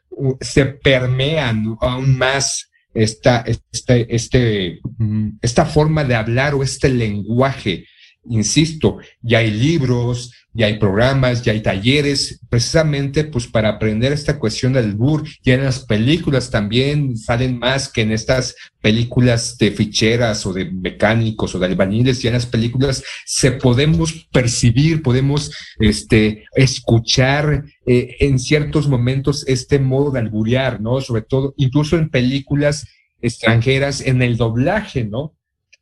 se 0.41 0.65
permean 0.65 1.77
aún 1.81 2.17
más 2.17 2.72
esta, 2.95 3.45
este, 3.73 4.15
este, 4.15 4.81
mm, 4.99 5.39
esta 5.43 5.65
forma 5.65 6.05
de 6.05 6.15
hablar 6.15 6.55
o 6.55 6.63
este 6.63 6.89
lenguaje. 6.89 7.87
Insisto, 8.25 8.99
ya 9.21 9.39
hay 9.39 9.51
libros, 9.51 10.33
ya 10.55 10.67
hay 10.67 10.79
programas, 10.79 11.43
ya 11.43 11.53
hay 11.53 11.61
talleres, 11.61 12.41
precisamente 12.49 13.25
pues 13.25 13.47
para 13.47 13.71
aprender 13.71 14.13
esta 14.13 14.39
cuestión 14.39 14.75
del 14.75 14.95
BUR. 14.95 15.25
Ya 15.43 15.55
en 15.55 15.65
las 15.65 15.81
películas 15.81 16.51
también 16.51 17.17
salen 17.17 17.59
más 17.59 17.89
que 17.89 18.03
en 18.03 18.13
estas 18.13 18.55
películas 18.81 19.57
de 19.59 19.73
ficheras 19.73 20.47
o 20.47 20.53
de 20.53 20.67
mecánicos 20.67 21.55
o 21.55 21.59
de 21.59 21.67
albañiles, 21.67 22.23
ya 22.23 22.29
en 22.29 22.35
las 22.35 22.47
películas 22.47 23.03
se 23.25 23.53
podemos 23.53 24.29
percibir, 24.33 25.03
podemos 25.03 25.53
este, 25.81 26.45
escuchar 26.55 27.65
eh, 27.87 28.17
en 28.21 28.39
ciertos 28.39 28.89
momentos 28.89 29.45
este 29.49 29.79
modo 29.79 30.13
de 30.13 30.21
alburear, 30.21 30.81
¿no? 30.81 31.01
Sobre 31.01 31.23
todo, 31.23 31.55
incluso 31.57 31.97
en 31.97 32.09
películas 32.09 32.87
extranjeras, 33.21 34.01
en 34.01 34.23
el 34.23 34.37
doblaje, 34.37 35.05
¿no? 35.05 35.35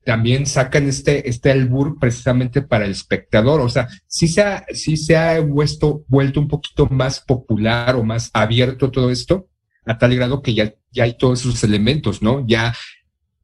También 0.04 0.46
sacan 0.46 0.88
este, 0.88 1.28
este 1.28 1.50
albur 1.50 1.98
precisamente 1.98 2.62
para 2.62 2.86
el 2.86 2.92
espectador. 2.92 3.60
O 3.60 3.68
sea, 3.68 3.88
sí 4.06 4.28
se 4.28 4.42
ha, 4.42 4.64
sí 4.72 4.96
se 4.96 5.16
ha 5.16 5.40
vuelto, 5.40 6.04
vuelto 6.08 6.40
un 6.40 6.48
poquito 6.48 6.86
más 6.86 7.20
popular 7.20 7.96
o 7.96 8.04
más 8.04 8.30
abierto 8.32 8.90
todo 8.90 9.10
esto, 9.10 9.48
a 9.84 9.98
tal 9.98 10.14
grado 10.14 10.42
que 10.42 10.54
ya, 10.54 10.74
ya 10.90 11.04
hay 11.04 11.16
todos 11.16 11.40
esos 11.40 11.62
elementos, 11.64 12.22
¿no? 12.22 12.46
Ya 12.46 12.74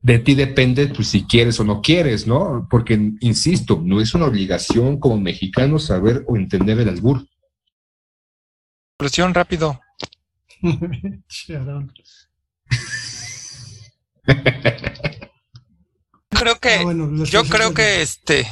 de 0.03 0.19
ti 0.19 0.35
depende 0.35 0.89
pues, 0.89 1.09
si 1.09 1.25
quieres 1.25 1.59
o 1.61 1.65
no 1.65 1.83
quieres, 1.83 2.27
¿no? 2.27 2.67
Porque, 2.71 3.13
insisto, 3.21 3.83
no 3.85 4.01
es 4.01 4.15
una 4.15 4.27
obligación 4.27 4.99
como 4.99 5.21
mexicano 5.21 5.79
saber 5.79 6.25
o 6.27 6.37
entender 6.37 6.79
el 6.79 6.89
albur. 6.89 7.27
Presión 8.97 9.35
rápido. 9.35 9.81
que, 16.67 16.85
ah, 16.87 17.25
yo 17.25 17.45
creo 17.45 17.75
que 17.75 18.03
este, 18.03 18.47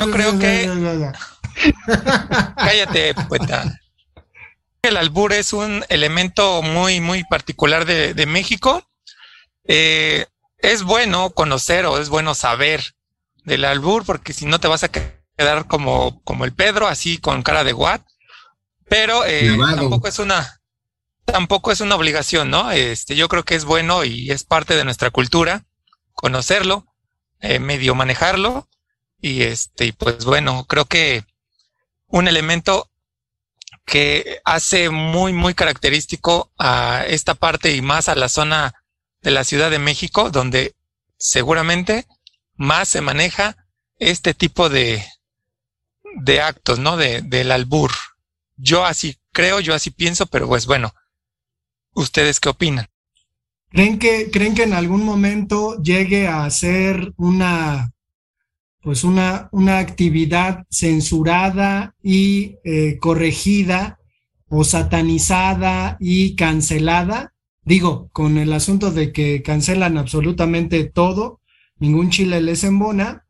yo 0.00 0.10
creo 0.12 0.38
que, 0.38 1.12
cállate, 2.56 3.14
pueta. 3.28 3.80
El 4.80 4.96
albur 4.96 5.32
es 5.32 5.52
un 5.52 5.84
elemento 5.88 6.62
muy, 6.62 7.00
muy 7.00 7.24
particular 7.24 7.84
de, 7.84 8.26
México. 8.26 8.88
Eh, 9.64 10.26
es 10.58 10.84
bueno 10.84 11.30
conocer 11.30 11.84
o 11.86 11.98
es 11.98 12.08
bueno 12.08 12.34
saber 12.34 12.94
del 13.44 13.64
albur, 13.64 14.04
porque 14.04 14.32
si 14.32 14.46
no 14.46 14.60
te 14.60 14.68
vas 14.68 14.84
a 14.84 14.88
quedar 14.88 15.66
como, 15.66 16.22
como 16.22 16.44
el 16.44 16.54
Pedro, 16.54 16.86
así 16.86 17.18
con 17.18 17.42
cara 17.42 17.64
de 17.64 17.72
what. 17.72 18.00
Pero 18.88 19.24
eh, 19.26 19.58
tampoco 19.74 20.06
es 20.06 20.20
una, 20.20 20.60
tampoco 21.24 21.72
es 21.72 21.80
una 21.80 21.96
obligación, 21.96 22.50
¿no? 22.50 22.70
Este, 22.70 23.16
yo 23.16 23.28
creo 23.28 23.44
que 23.44 23.56
es 23.56 23.64
bueno 23.64 24.04
y 24.04 24.30
es 24.30 24.44
parte 24.44 24.76
de 24.76 24.84
nuestra 24.84 25.10
cultura 25.10 25.66
conocerlo, 26.18 26.84
eh, 27.38 27.60
medio 27.60 27.94
manejarlo 27.94 28.68
y 29.20 29.42
este, 29.42 29.92
pues 29.92 30.24
bueno, 30.24 30.64
creo 30.64 30.84
que 30.84 31.24
un 32.08 32.26
elemento 32.26 32.90
que 33.86 34.40
hace 34.44 34.90
muy, 34.90 35.32
muy 35.32 35.54
característico 35.54 36.50
a 36.58 37.04
esta 37.06 37.34
parte 37.34 37.74
y 37.76 37.82
más 37.82 38.08
a 38.08 38.16
la 38.16 38.28
zona 38.28 38.74
de 39.22 39.30
la 39.30 39.44
Ciudad 39.44 39.70
de 39.70 39.78
México, 39.78 40.30
donde 40.30 40.74
seguramente 41.18 42.06
más 42.56 42.88
se 42.88 43.00
maneja 43.00 43.56
este 44.00 44.34
tipo 44.34 44.68
de, 44.68 45.06
de 46.16 46.40
actos, 46.40 46.80
¿no? 46.80 46.96
De, 46.96 47.22
del 47.22 47.52
albur. 47.52 47.92
Yo 48.56 48.84
así 48.84 49.16
creo, 49.32 49.60
yo 49.60 49.72
así 49.72 49.92
pienso, 49.92 50.26
pero 50.26 50.48
pues 50.48 50.66
bueno, 50.66 50.92
¿ustedes 51.92 52.40
qué 52.40 52.48
opinan? 52.48 52.88
¿Creen 53.70 53.98
que, 53.98 54.30
¿Creen 54.30 54.54
que 54.54 54.62
en 54.62 54.72
algún 54.72 55.04
momento 55.04 55.80
llegue 55.82 56.26
a 56.26 56.48
ser 56.50 57.12
una, 57.16 57.92
pues 58.80 59.04
una, 59.04 59.48
una 59.52 59.78
actividad 59.78 60.64
censurada 60.70 61.94
y 62.02 62.56
eh, 62.64 62.96
corregida 62.98 63.98
o 64.48 64.64
satanizada 64.64 65.98
y 66.00 66.34
cancelada? 66.34 67.34
Digo, 67.62 68.08
con 68.12 68.38
el 68.38 68.54
asunto 68.54 68.90
de 68.90 69.12
que 69.12 69.42
cancelan 69.42 69.98
absolutamente 69.98 70.84
todo, 70.84 71.40
ningún 71.78 72.08
chile 72.08 72.40
les 72.40 72.64
embona, 72.64 73.26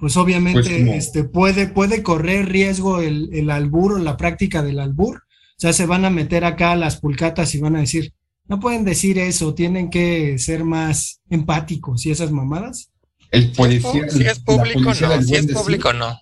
pues 0.00 0.16
obviamente 0.16 0.84
pues 0.84 1.06
este, 1.06 1.22
puede, 1.22 1.68
puede 1.68 2.02
correr 2.02 2.48
riesgo 2.48 3.00
el, 3.00 3.30
el 3.32 3.48
albur 3.48 3.92
o 3.92 3.98
la 3.98 4.16
práctica 4.16 4.62
del 4.62 4.80
albur. 4.80 5.18
O 5.18 5.56
sea, 5.56 5.72
se 5.72 5.86
van 5.86 6.04
a 6.04 6.10
meter 6.10 6.44
acá 6.44 6.72
a 6.72 6.76
las 6.76 6.96
pulcatas 6.96 7.54
y 7.54 7.60
van 7.60 7.76
a 7.76 7.80
decir, 7.80 8.12
no 8.46 8.60
pueden 8.60 8.84
decir 8.84 9.18
eso, 9.18 9.54
tienen 9.54 9.90
que 9.90 10.38
ser 10.38 10.64
más 10.64 11.20
empáticos 11.30 12.04
y 12.04 12.10
esas 12.10 12.30
mamadas. 12.30 12.90
El 13.30 13.52
policía, 13.52 14.08
si 14.08 14.26
es 14.26 14.38
público, 14.40 14.80
no, 14.80 15.22
si 15.22 15.34
es 15.34 15.46
público, 15.46 15.92
no. 15.92 16.20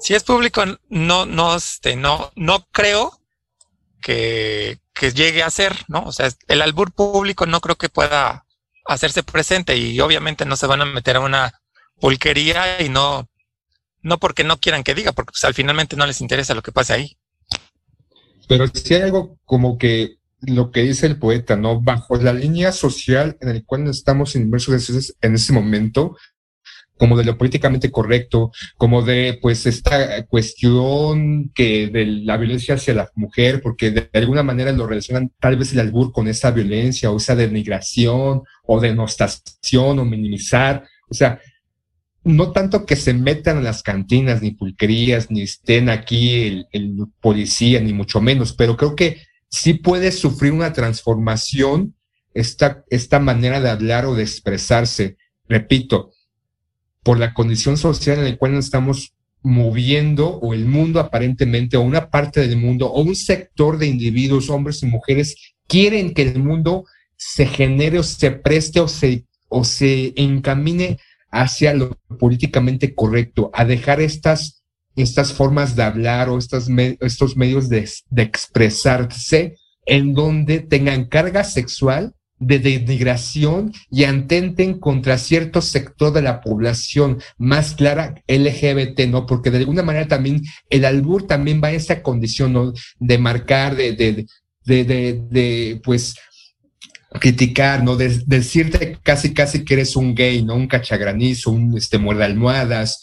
Si 0.00 0.14
es 0.14 0.22
público, 0.22 0.64
no, 0.88 1.26
no, 1.26 1.56
este, 1.56 1.96
no, 1.96 2.32
no 2.36 2.66
creo 2.72 3.20
que, 4.00 4.78
que 4.94 5.12
llegue 5.12 5.42
a 5.42 5.50
ser, 5.50 5.76
¿no? 5.88 6.04
O 6.04 6.12
sea, 6.12 6.30
el 6.48 6.62
albur 6.62 6.92
público 6.92 7.44
no 7.44 7.60
creo 7.60 7.76
que 7.76 7.90
pueda 7.90 8.46
hacerse 8.86 9.22
presente 9.22 9.76
y 9.76 10.00
obviamente 10.00 10.46
no 10.46 10.56
se 10.56 10.66
van 10.66 10.80
a 10.80 10.86
meter 10.86 11.16
a 11.16 11.20
una 11.20 11.52
pulquería 12.00 12.80
y 12.82 12.88
no, 12.88 13.28
no 14.00 14.18
porque 14.18 14.44
no 14.44 14.58
quieran 14.58 14.84
que 14.84 14.94
diga, 14.94 15.12
porque 15.12 15.32
pues, 15.32 15.44
al 15.44 15.54
finalmente 15.54 15.96
no 15.96 16.06
les 16.06 16.20
interesa 16.20 16.54
lo 16.54 16.62
que 16.62 16.72
pase 16.72 16.94
ahí. 16.94 17.16
Pero 18.48 18.66
si 18.68 18.94
hay 18.94 19.02
algo 19.02 19.38
como 19.44 19.76
que 19.76 20.16
lo 20.42 20.70
que 20.70 20.82
dice 20.82 21.06
el 21.06 21.18
poeta, 21.18 21.56
¿no? 21.56 21.80
Bajo 21.80 22.16
la 22.16 22.32
línea 22.32 22.72
social 22.72 23.36
en 23.40 23.54
la 23.54 23.62
cual 23.64 23.88
estamos 23.88 24.36
inmersos 24.36 25.14
en 25.20 25.34
ese 25.34 25.52
momento, 25.52 26.16
como 26.96 27.16
de 27.16 27.24
lo 27.24 27.38
políticamente 27.38 27.90
correcto, 27.90 28.52
como 28.76 29.02
de 29.02 29.38
pues 29.40 29.64
esta 29.64 30.26
cuestión 30.26 31.50
que 31.54 31.88
de 31.88 32.04
la 32.04 32.36
violencia 32.36 32.74
hacia 32.74 32.92
la 32.92 33.10
mujer, 33.14 33.62
porque 33.62 33.90
de 33.90 34.10
alguna 34.12 34.42
manera 34.42 34.70
lo 34.72 34.86
relacionan 34.86 35.32
tal 35.40 35.56
vez 35.56 35.72
el 35.72 35.80
albur 35.80 36.12
con 36.12 36.28
esa 36.28 36.50
violencia 36.50 37.10
o 37.10 37.16
esa 37.16 37.34
denigración 37.34 38.42
o 38.64 38.80
denostación 38.80 39.98
o 39.98 40.04
minimizar, 40.04 40.84
o 41.08 41.14
sea, 41.14 41.40
no 42.22 42.52
tanto 42.52 42.84
que 42.84 42.96
se 42.96 43.14
metan 43.14 43.56
en 43.56 43.64
las 43.64 43.82
cantinas 43.82 44.42
ni 44.42 44.50
pulquerías, 44.50 45.30
ni 45.30 45.40
estén 45.40 45.88
aquí 45.88 46.66
el 46.70 46.96
policía, 47.22 47.80
ni 47.80 47.94
mucho 47.94 48.20
menos, 48.20 48.52
pero 48.52 48.76
creo 48.76 48.94
que 48.94 49.22
sí 49.50 49.74
puede 49.74 50.12
sufrir 50.12 50.52
una 50.52 50.72
transformación 50.72 51.96
esta, 52.32 52.84
esta 52.88 53.18
manera 53.18 53.60
de 53.60 53.70
hablar 53.70 54.06
o 54.06 54.14
de 54.14 54.22
expresarse. 54.22 55.16
Repito, 55.48 56.12
por 57.02 57.18
la 57.18 57.34
condición 57.34 57.76
social 57.76 58.18
en 58.18 58.24
la 58.24 58.36
cual 58.36 58.54
nos 58.54 58.66
estamos 58.66 59.14
moviendo 59.42 60.28
o 60.28 60.52
el 60.54 60.66
mundo 60.66 61.00
aparentemente 61.00 61.76
o 61.76 61.80
una 61.80 62.10
parte 62.10 62.40
del 62.46 62.56
mundo 62.56 62.86
o 62.92 63.02
un 63.02 63.16
sector 63.16 63.78
de 63.78 63.86
individuos, 63.86 64.50
hombres 64.50 64.82
y 64.82 64.86
mujeres, 64.86 65.54
quieren 65.66 66.12
que 66.12 66.22
el 66.22 66.38
mundo 66.38 66.84
se 67.16 67.46
genere 67.46 67.98
o 67.98 68.02
se 68.02 68.30
preste 68.30 68.80
o 68.80 68.88
se, 68.88 69.24
o 69.48 69.64
se 69.64 70.12
encamine 70.16 70.98
hacia 71.30 71.74
lo 71.74 71.98
políticamente 72.18 72.94
correcto, 72.94 73.50
a 73.54 73.64
dejar 73.64 74.00
estas, 74.00 74.59
estas 74.96 75.32
formas 75.32 75.76
de 75.76 75.82
hablar 75.82 76.28
o 76.28 76.38
estas 76.38 76.68
estos 77.00 77.36
medios 77.36 77.68
de, 77.68 77.88
expresarse 78.16 79.56
en 79.86 80.14
donde 80.14 80.60
tengan 80.60 81.06
carga 81.06 81.44
sexual 81.44 82.14
de 82.38 82.58
denigración 82.58 83.72
y 83.90 84.04
atenten 84.04 84.78
contra 84.78 85.18
cierto 85.18 85.60
sector 85.60 86.12
de 86.12 86.22
la 86.22 86.40
población 86.40 87.20
más 87.36 87.74
clara 87.74 88.14
LGBT, 88.26 89.00
¿no? 89.08 89.26
Porque 89.26 89.50
de 89.50 89.58
alguna 89.58 89.82
manera 89.82 90.08
también 90.08 90.42
el 90.70 90.86
albur 90.86 91.26
también 91.26 91.60
va 91.62 91.68
a 91.68 91.72
esa 91.72 92.02
condición. 92.02 92.72
De 92.98 93.18
marcar, 93.18 93.76
de, 93.76 93.92
de, 93.92 94.26
de, 94.64 95.20
de, 95.30 95.80
pues, 95.84 96.14
criticar, 97.18 97.82
¿no? 97.84 97.96
De, 97.96 98.22
decirte 98.26 98.98
casi, 99.02 99.34
casi 99.34 99.64
que 99.64 99.74
eres 99.74 99.94
un 99.96 100.14
gay, 100.14 100.42
¿no? 100.42 100.54
Un 100.54 100.66
cachagranizo, 100.66 101.50
un, 101.50 101.76
este, 101.76 101.98
muerde 101.98 102.24
almohadas, 102.24 103.02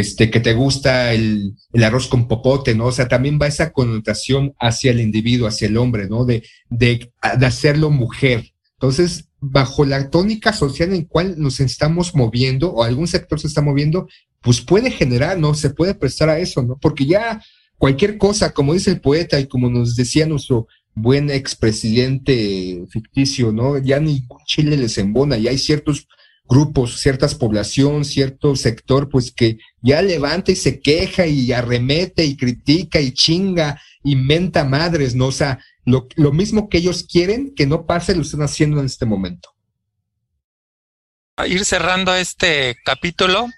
este, 0.00 0.30
que 0.30 0.40
te 0.40 0.54
gusta 0.54 1.12
el, 1.12 1.54
arroz 1.82 2.08
con 2.08 2.28
popote, 2.28 2.74
¿no? 2.74 2.86
O 2.86 2.92
sea, 2.92 3.08
también 3.08 3.38
va 3.40 3.46
esa 3.46 3.72
connotación 3.72 4.54
hacia 4.58 4.90
el 4.90 5.00
individuo, 5.00 5.48
hacia 5.48 5.68
el 5.68 5.76
hombre, 5.76 6.08
¿no? 6.08 6.24
De, 6.24 6.42
de, 6.70 7.12
de 7.38 7.46
hacerlo 7.46 7.90
mujer, 7.90 8.52
entonces, 8.82 9.28
bajo 9.38 9.84
la 9.84 10.10
tónica 10.10 10.52
social 10.52 10.92
en 10.92 11.04
cual 11.04 11.36
nos 11.38 11.60
estamos 11.60 12.16
moviendo 12.16 12.72
o 12.72 12.82
algún 12.82 13.06
sector 13.06 13.38
se 13.38 13.46
está 13.46 13.62
moviendo, 13.62 14.08
pues 14.40 14.60
puede 14.60 14.90
generar, 14.90 15.38
¿no? 15.38 15.54
Se 15.54 15.70
puede 15.70 15.94
prestar 15.94 16.28
a 16.28 16.40
eso, 16.40 16.64
¿no? 16.64 16.76
Porque 16.82 17.06
ya 17.06 17.40
cualquier 17.78 18.18
cosa, 18.18 18.52
como 18.52 18.74
dice 18.74 18.90
el 18.90 19.00
poeta 19.00 19.38
y 19.38 19.46
como 19.46 19.70
nos 19.70 19.94
decía 19.94 20.26
nuestro 20.26 20.66
buen 20.96 21.30
expresidente 21.30 22.84
ficticio, 22.90 23.52
¿no? 23.52 23.78
Ya 23.78 24.00
ningún 24.00 24.38
Chile 24.46 24.76
les 24.76 24.98
embona, 24.98 25.38
ya 25.38 25.50
hay 25.50 25.58
ciertos 25.58 26.08
grupos, 26.44 27.00
ciertas 27.00 27.34
población, 27.34 28.04
cierto 28.04 28.56
sector, 28.56 29.08
pues 29.08 29.32
que 29.32 29.58
ya 29.80 30.02
levanta 30.02 30.52
y 30.52 30.56
se 30.56 30.80
queja 30.80 31.26
y 31.26 31.52
arremete 31.52 32.24
y 32.24 32.36
critica 32.36 33.00
y 33.00 33.12
chinga 33.12 33.80
y 34.02 34.16
menta 34.16 34.64
madres, 34.64 35.14
¿no? 35.14 35.26
O 35.26 35.32
sea, 35.32 35.60
lo, 35.84 36.32
mismo 36.32 36.68
que 36.68 36.78
ellos 36.78 37.04
quieren 37.04 37.54
que 37.54 37.66
no 37.66 37.86
pase, 37.86 38.14
lo 38.14 38.22
están 38.22 38.42
haciendo 38.42 38.80
en 38.80 38.86
este 38.86 39.06
momento. 39.06 39.50
A 41.36 41.46
ir 41.46 41.64
cerrando 41.64 42.14
este 42.14 42.76
capítulo 42.84 43.48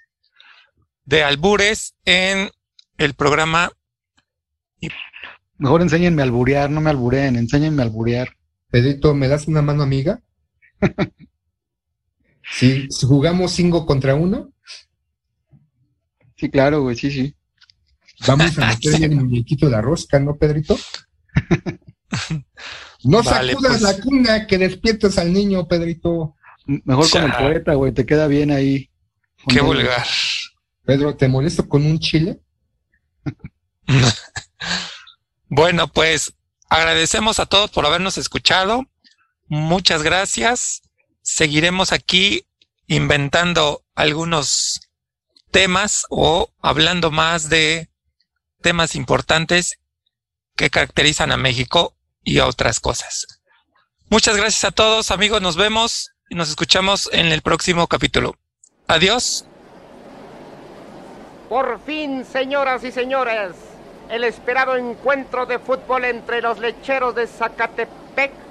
de 1.05 1.23
albures 1.23 1.95
en 2.05 2.51
el 2.99 3.15
programa. 3.15 3.73
Mejor 5.59 5.83
enséñenme 5.83 6.23
a 6.23 6.25
alburear, 6.25 6.71
no 6.71 6.81
me 6.81 6.91
albureen, 6.91 7.37
enséñenme 7.37 7.83
a 7.83 7.87
alburear. 7.87 8.37
Pedrito, 8.71 9.15
¿me 9.15 9.29
das 9.29 9.47
una 9.47 9.63
mano 9.63 9.83
amiga? 9.83 10.21
si 12.51 12.89
jugamos 13.03 13.53
cinco 13.53 13.87
contra 13.87 14.15
uno. 14.15 14.53
Sí, 16.37 16.51
claro, 16.51 16.83
güey, 16.83 16.97
sí, 16.97 17.11
sí. 17.11 17.35
Vamos 18.27 18.59
a 18.59 18.67
meter 18.69 19.05
el 19.05 19.17
muñequito 19.17 19.67
de 19.67 19.73
la 19.73 19.81
rosca, 19.81 20.19
¿no, 20.21 20.37
Pedrito? 20.37 20.79
No 23.05 23.23
sacudas 23.23 23.81
pues. 23.81 23.83
la 23.83 24.01
cuna 24.01 24.47
que 24.47 24.57
despiertas 24.57 25.19
al 25.19 25.31
niño, 25.33 25.69
Pedrito. 25.69 26.35
Mejor 26.65 27.11
con 27.11 27.25
el 27.25 27.33
poeta, 27.33 27.75
güey, 27.75 27.93
te 27.93 28.07
queda 28.07 28.27
bien 28.27 28.51
ahí. 28.51 28.91
Qué 29.47 29.61
vulgar. 29.61 30.07
Pedro, 30.85 31.15
¿te 31.15 31.29
molesto 31.29 31.69
con 31.69 31.85
un 31.85 31.99
chile? 31.99 32.41
bueno, 35.49 35.89
pues 35.89 36.33
agradecemos 36.71 37.41
a 37.41 37.47
todos 37.47 37.71
por 37.71 37.85
habernos 37.85 38.17
escuchado. 38.17 38.87
Muchas 39.49 40.03
gracias. 40.03 40.81
Seguiremos 41.25 41.93
aquí 41.93 42.47
inventando 42.87 43.83
algunos 43.95 44.81
temas 45.51 46.05
o 46.11 46.51
hablando 46.61 47.11
más 47.11 47.49
de 47.49 47.89
temas 48.61 48.95
importantes 48.95 49.79
que 50.55 50.69
caracterizan 50.69 51.33
a 51.33 51.39
México 51.39 51.97
y 52.23 52.41
otras 52.41 52.79
cosas. 52.79 53.41
Muchas 54.11 54.37
gracias 54.37 54.65
a 54.65 54.71
todos, 54.71 55.11
amigos. 55.11 55.41
Nos 55.41 55.57
vemos 55.57 56.11
y 56.29 56.35
nos 56.35 56.51
escuchamos 56.51 57.09
en 57.11 57.27
el 57.33 57.41
próximo 57.41 57.87
capítulo. 57.87 58.37
Adiós. 58.87 59.47
Por 61.49 61.81
fin, 61.87 62.27
señoras 62.27 62.85
y 62.85 62.93
señores, 62.93 63.53
el 64.11 64.25
esperado 64.25 64.77
encuentro 64.77 65.47
de 65.47 65.59
fútbol 65.59 66.05
entre 66.05 66.43
los 66.43 66.59
lecheros 66.59 67.15
de 67.15 67.27
Zacatepec 67.27 68.44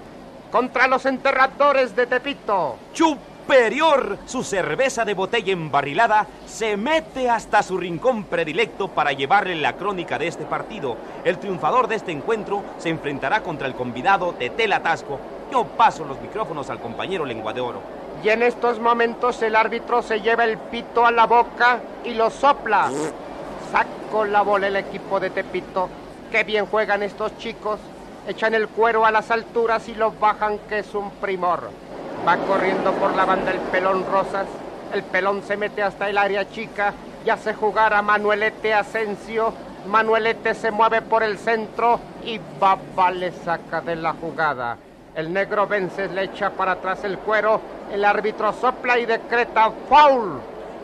contra 0.54 0.88
los 0.88 1.04
enterradores 1.08 1.96
de 1.96 2.06
Tepito. 2.06 2.78
Superior. 2.94 4.20
Su 4.28 4.44
cerveza 4.44 5.04
de 5.04 5.16
botella 5.16 5.52
embarrilada 5.52 6.28
se 6.46 6.78
mete 6.78 7.28
hasta 7.28 7.64
su 7.64 7.76
rincón 7.76 8.26
predilecto 8.26 8.88
para 8.88 9.14
llevarle 9.14 9.56
la 9.56 9.74
crónica 9.74 10.20
de 10.20 10.28
este 10.28 10.46
partido. 10.46 10.96
El 11.24 11.40
triunfador 11.40 11.88
de 11.88 11.96
este 11.96 12.12
encuentro 12.12 12.62
se 12.78 12.90
enfrentará 12.90 13.42
contra 13.42 13.66
el 13.66 13.74
convidado 13.74 14.34
de 14.34 14.52
Telatasco. 14.52 15.20
Yo 15.52 15.66
paso 15.66 16.06
los 16.06 16.22
micrófonos 16.22 16.70
al 16.70 16.80
compañero 16.80 17.26
Lengua 17.26 17.52
de 17.52 17.62
Oro. 17.62 17.82
Y 18.24 18.30
en 18.30 18.44
estos 18.44 18.80
momentos 18.80 19.42
el 19.42 19.56
árbitro 19.56 20.04
se 20.04 20.22
lleva 20.22 20.44
el 20.46 20.60
pito 20.60 21.04
a 21.04 21.12
la 21.12 21.26
boca 21.26 21.80
y 22.06 22.14
lo 22.14 22.30
sopla. 22.30 22.92
Saco 23.72 24.24
la 24.26 24.44
bola 24.44 24.68
el 24.68 24.76
equipo 24.76 25.20
de 25.20 25.32
Tepito. 25.32 25.90
Qué 26.32 26.44
bien 26.44 26.68
juegan 26.68 27.02
estos 27.02 27.36
chicos. 27.40 27.80
Echan 28.26 28.54
el 28.54 28.70
cuero 28.70 29.06
a 29.06 29.12
las 29.12 29.32
alturas 29.32 29.90
y 29.90 29.96
lo 29.96 30.14
bajan, 30.14 30.58
que 30.70 30.80
es 30.80 30.96
un 30.96 31.12
primor. 31.12 31.70
Va 32.26 32.38
corriendo 32.38 32.94
por 32.94 33.14
la 33.16 33.26
banda 33.26 33.52
el 33.52 33.60
pelón 33.60 34.06
Rosas. 34.10 34.48
El 34.94 35.04
pelón 35.04 35.44
se 35.44 35.58
mete 35.58 35.84
hasta 35.84 36.10
el 36.10 36.18
área 36.18 36.50
chica 36.50 36.94
y 37.26 37.30
hace 37.30 37.54
jugar 37.54 37.94
a 37.94 38.02
Manuelete 38.02 38.74
Asensio. 38.74 39.54
Manuelete 39.88 40.54
se 40.54 40.72
mueve 40.72 41.02
por 41.02 41.22
el 41.22 41.38
centro 41.38 42.00
y 42.24 42.40
Baba 42.60 43.12
le 43.12 43.34
saca 43.34 43.82
de 43.82 43.98
la 43.98 44.14
jugada. 44.14 44.78
El 45.16 45.34
negro 45.34 45.68
Vences 45.68 46.10
le 46.12 46.24
echa 46.24 46.52
para 46.52 46.74
atrás 46.74 47.04
el 47.04 47.18
cuero. 47.18 47.60
El 47.92 48.06
árbitro 48.06 48.54
sopla 48.54 49.00
y 49.00 49.06
decreta 49.06 49.70
foul. 49.90 50.40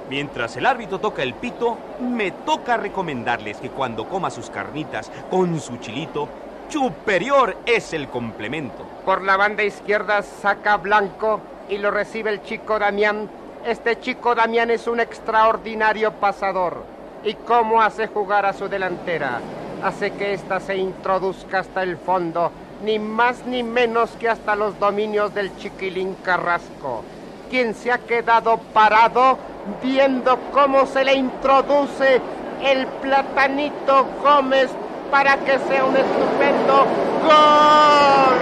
Mientras 0.09 0.57
el 0.57 0.65
árbitro 0.65 0.99
toca 0.99 1.23
el 1.23 1.35
pito, 1.35 1.77
me 2.01 2.31
toca 2.31 2.75
recomendarles 2.75 3.59
que 3.59 3.69
cuando 3.69 4.09
coma 4.09 4.29
sus 4.29 4.49
carnitas 4.49 5.09
con 5.29 5.57
su 5.59 5.77
chilito, 5.77 6.27
superior 6.69 7.57
es 7.65 7.93
el 7.93 8.07
complemento. 8.09 8.85
Por 9.05 9.23
la 9.23 9.37
banda 9.37 9.63
izquierda 9.63 10.21
saca 10.21 10.77
Blanco 10.77 11.41
y 11.67 11.77
lo 11.77 11.91
recibe 11.91 12.29
el 12.29 12.43
chico 12.43 12.79
Damián. 12.79 13.29
Este 13.65 13.99
chico 13.99 14.35
Damián 14.35 14.69
es 14.69 14.87
un 14.87 14.99
extraordinario 14.99 16.13
pasador. 16.13 16.83
¿Y 17.23 17.33
cómo 17.33 17.81
hace 17.81 18.07
jugar 18.07 18.45
a 18.45 18.53
su 18.53 18.69
delantera? 18.69 19.41
Hace 19.83 20.11
que 20.11 20.33
ésta 20.33 20.59
se 20.59 20.77
introduzca 20.77 21.59
hasta 21.59 21.83
el 21.83 21.97
fondo, 21.97 22.51
ni 22.83 22.99
más 22.99 23.45
ni 23.45 23.63
menos 23.63 24.11
que 24.11 24.29
hasta 24.29 24.55
los 24.55 24.77
dominios 24.79 25.33
del 25.33 25.55
chiquilín 25.57 26.15
Carrasco, 26.23 27.03
quien 27.49 27.73
se 27.73 27.91
ha 27.91 27.97
quedado 27.97 28.57
parado 28.73 29.37
viendo 29.83 30.37
cómo 30.51 30.85
se 30.85 31.03
le 31.03 31.13
introduce 31.13 32.21
el 32.63 32.87
platanito 32.87 34.07
Gómez 34.21 34.69
para 35.11 35.37
que 35.37 35.59
sea 35.59 35.85
un 35.85 35.95
estupendo 35.95 36.85
gol. 37.23 38.37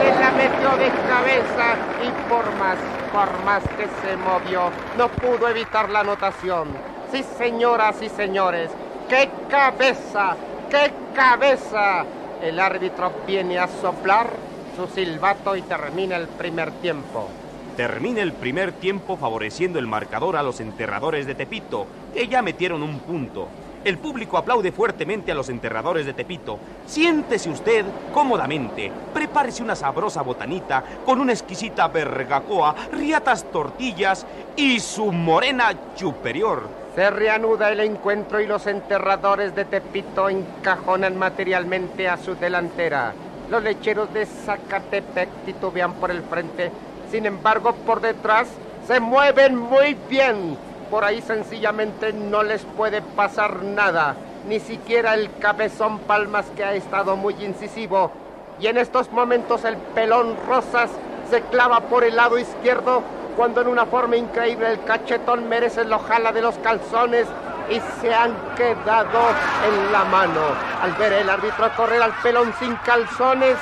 Se 0.00 0.20
la 0.20 0.30
metió 0.32 0.76
de 0.76 0.90
cabeza 1.08 1.76
y 2.02 2.28
por 2.28 2.44
más, 2.56 2.78
por 3.12 3.44
más 3.44 3.62
que 3.76 3.86
se 4.02 4.16
movió, 4.16 4.70
no 4.96 5.08
pudo 5.08 5.48
evitar 5.48 5.88
la 5.90 6.00
anotación. 6.00 6.68
Sí, 7.10 7.24
señoras 7.36 8.00
y 8.02 8.08
señores, 8.08 8.70
qué 9.08 9.30
cabeza, 9.48 10.36
qué 10.70 10.92
cabeza. 11.14 12.04
El 12.42 12.60
árbitro 12.60 13.12
viene 13.26 13.58
a 13.58 13.68
soplar 13.68 14.28
su 14.76 14.86
silbato 14.88 15.56
y 15.56 15.62
termina 15.62 16.16
el 16.16 16.28
primer 16.28 16.70
tiempo. 16.72 17.28
Termina 17.76 18.22
el 18.22 18.32
primer 18.32 18.72
tiempo 18.72 19.16
favoreciendo 19.16 19.78
el 19.78 19.86
marcador 19.86 20.36
a 20.36 20.42
los 20.42 20.60
enterradores 20.60 21.26
de 21.26 21.34
Tepito, 21.34 21.86
que 22.12 22.28
ya 22.28 22.42
metieron 22.42 22.82
un 22.82 22.98
punto. 23.00 23.48
El 23.84 23.98
público 23.98 24.38
aplaude 24.38 24.72
fuertemente 24.72 25.30
a 25.30 25.34
los 25.34 25.50
enterradores 25.50 26.06
de 26.06 26.14
Tepito. 26.14 26.58
Siéntese 26.86 27.50
usted 27.50 27.84
cómodamente, 28.14 28.90
prepárese 29.12 29.62
una 29.62 29.76
sabrosa 29.76 30.22
botanita 30.22 30.82
con 31.04 31.20
una 31.20 31.32
exquisita 31.32 31.88
bergacoa, 31.88 32.74
riatas 32.92 33.44
tortillas 33.52 34.26
y 34.56 34.80
su 34.80 35.12
morena 35.12 35.74
superior. 35.96 36.66
Se 36.94 37.10
reanuda 37.10 37.70
el 37.72 37.80
encuentro 37.80 38.40
y 38.40 38.46
los 38.46 38.66
enterradores 38.66 39.54
de 39.54 39.66
Tepito 39.66 40.30
encajonan 40.30 41.18
materialmente 41.18 42.08
a 42.08 42.16
su 42.16 42.36
delantera. 42.36 43.12
Los 43.50 43.62
lecheros 43.62 44.10
de 44.14 44.24
Zacatepec 44.24 45.28
titubean 45.44 45.92
por 45.94 46.10
el 46.10 46.22
frente, 46.22 46.70
sin 47.10 47.26
embargo 47.26 47.74
por 47.74 48.00
detrás 48.00 48.48
se 48.86 48.98
mueven 48.98 49.56
muy 49.56 49.94
bien 50.08 50.56
por 50.94 51.04
ahí 51.04 51.20
sencillamente 51.22 52.12
no 52.12 52.44
les 52.44 52.62
puede 52.62 53.02
pasar 53.02 53.64
nada, 53.64 54.14
ni 54.46 54.60
siquiera 54.60 55.14
el 55.14 55.28
cabezón 55.40 55.98
Palmas 55.98 56.46
que 56.54 56.62
ha 56.62 56.72
estado 56.74 57.16
muy 57.16 57.34
incisivo. 57.44 58.12
Y 58.60 58.68
en 58.68 58.78
estos 58.78 59.10
momentos 59.10 59.64
el 59.64 59.76
pelón 59.76 60.36
Rosas 60.46 60.90
se 61.28 61.40
clava 61.40 61.80
por 61.80 62.04
el 62.04 62.14
lado 62.14 62.38
izquierdo 62.38 63.02
cuando 63.36 63.62
en 63.62 63.66
una 63.66 63.86
forma 63.86 64.14
increíble 64.14 64.70
el 64.70 64.84
cachetón 64.84 65.48
merece 65.48 65.84
lo 65.84 65.98
jala 65.98 66.30
de 66.30 66.42
los 66.42 66.56
calzones 66.58 67.26
y 67.68 67.80
se 68.00 68.14
han 68.14 68.32
quedado 68.54 69.18
en 69.66 69.90
la 69.90 70.04
mano. 70.04 70.42
Al 70.80 70.92
ver 70.92 71.12
el 71.14 71.28
árbitro 71.28 71.72
correr 71.76 72.02
al 72.02 72.14
pelón 72.22 72.54
sin 72.60 72.76
calzones, 72.76 73.56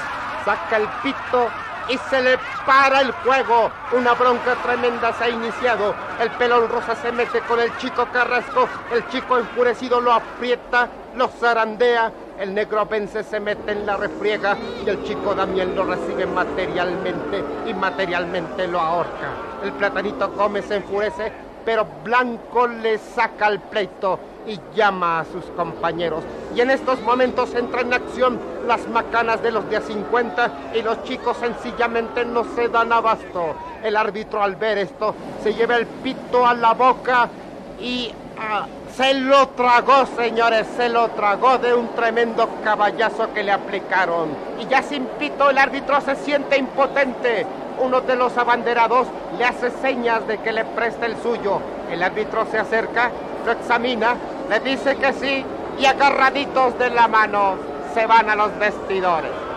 saca 0.45 0.77
el 0.77 0.87
pito 1.03 1.49
y 1.89 1.99
se 1.99 2.23
le 2.23 2.39
para 2.67 3.01
el 3.01 3.13
juego. 3.13 3.71
Una 3.93 4.15
bronca 4.15 4.55
tremenda 4.63 5.13
se 5.13 5.25
ha 5.25 5.31
iniciado. 5.31 5.95
El 6.21 6.31
pelón 6.33 6.69
rosa 6.69 6.95
se 6.95 7.13
mete 7.13 7.41
con 7.41 7.61
el 7.61 7.77
chico 7.79 8.07
Carrasco. 8.13 8.69
El 8.93 9.07
chico 9.09 9.39
enfurecido 9.39 10.01
lo 10.01 10.13
aprieta, 10.13 10.89
lo 11.17 11.29
zarandea. 11.29 12.13
El 12.39 12.55
negro 12.55 12.87
vence 12.87 13.23
se 13.23 13.41
mete 13.41 13.73
en 13.73 13.87
la 13.87 13.97
refriega 13.97 14.57
y 14.85 14.89
el 14.89 15.05
chico 15.05 15.35
Damián 15.35 15.77
lo 15.77 15.85
recibe 15.85 16.27
materialmente 16.27 17.45
y 17.67 17.75
materialmente 17.75 18.67
lo 18.67 18.81
ahorca. 18.81 19.29
El 19.63 19.73
platanito 19.73 20.33
come, 20.33 20.63
se 20.63 20.77
enfurece, 20.77 21.31
pero 21.65 21.87
Blanco 22.03 22.67
le 22.67 22.99
saca 22.99 23.49
el 23.49 23.61
pleito 23.61 24.19
y 24.47 24.59
llama 24.75 25.21
a 25.21 25.25
sus 25.25 25.45
compañeros. 25.57 26.25
Y 26.55 26.61
en 26.61 26.71
estos 26.71 27.01
momentos 27.01 27.55
entran 27.55 27.87
en 27.87 27.95
acción 27.95 28.39
las 28.67 28.89
macanas 28.89 29.43
de 29.43 29.53
los 29.53 29.69
días 29.69 29.85
50 29.85 30.73
y 30.75 30.83
los 30.83 31.03
chicos 31.05 31.37
sencillamente 31.39 32.25
no 32.25 32.45
se 32.55 32.69
dan 32.69 32.93
abasto. 32.93 33.55
El 33.83 33.97
árbitro 33.97 34.43
al 34.43 34.57
ver 34.57 34.79
esto 34.79 35.15
se 35.43 35.55
lleva 35.55 35.77
el 35.77 35.87
pito 35.87 36.47
a 36.47 36.55
la 36.55 36.75
boca 36.75 37.29
y 37.81 38.13
ah, 38.39 38.67
se 38.97 39.15
lo 39.15 39.49
tragó, 39.49 40.07
señores, 40.17 40.67
se 40.77 40.89
lo 40.89 41.09
tragó 41.11 41.59
de 41.59 41.73
un 41.73 41.89
tremendo 41.95 42.49
caballazo 42.63 43.33
que 43.33 43.43
le 43.43 43.51
aplicaron. 43.51 44.29
Y 44.61 44.67
ya 44.67 44.83
sin 44.83 45.07
pito 45.07 45.49
el 45.51 45.59
árbitro 45.59 46.01
se 46.03 46.15
siente 46.17 46.59
impotente. 46.59 47.47
Uno 47.81 48.03
de 48.03 48.17
los 48.17 48.37
abanderados 48.37 49.09
le 49.39 49.45
hace 49.45 49.71
señas 49.71 50.27
de 50.29 50.39
que 50.39 50.53
le 50.53 50.65
preste 50.65 51.07
el 51.07 51.17
suyo. 51.23 51.59
El 51.91 52.03
árbitro 52.03 52.47
se 52.51 52.59
acerca, 52.59 53.11
lo 53.45 53.53
examina, 53.53 54.17
le 54.49 54.61
dice 54.61 54.97
que 54.97 55.13
sí 55.13 55.45
y 55.79 55.87
agarraditos 55.87 56.79
de 56.79 56.91
la 56.91 57.09
mano 57.09 57.57
se 57.95 58.07
van 58.07 58.31
a 58.31 58.37
los 58.37 58.57
vestidores. 58.59 59.52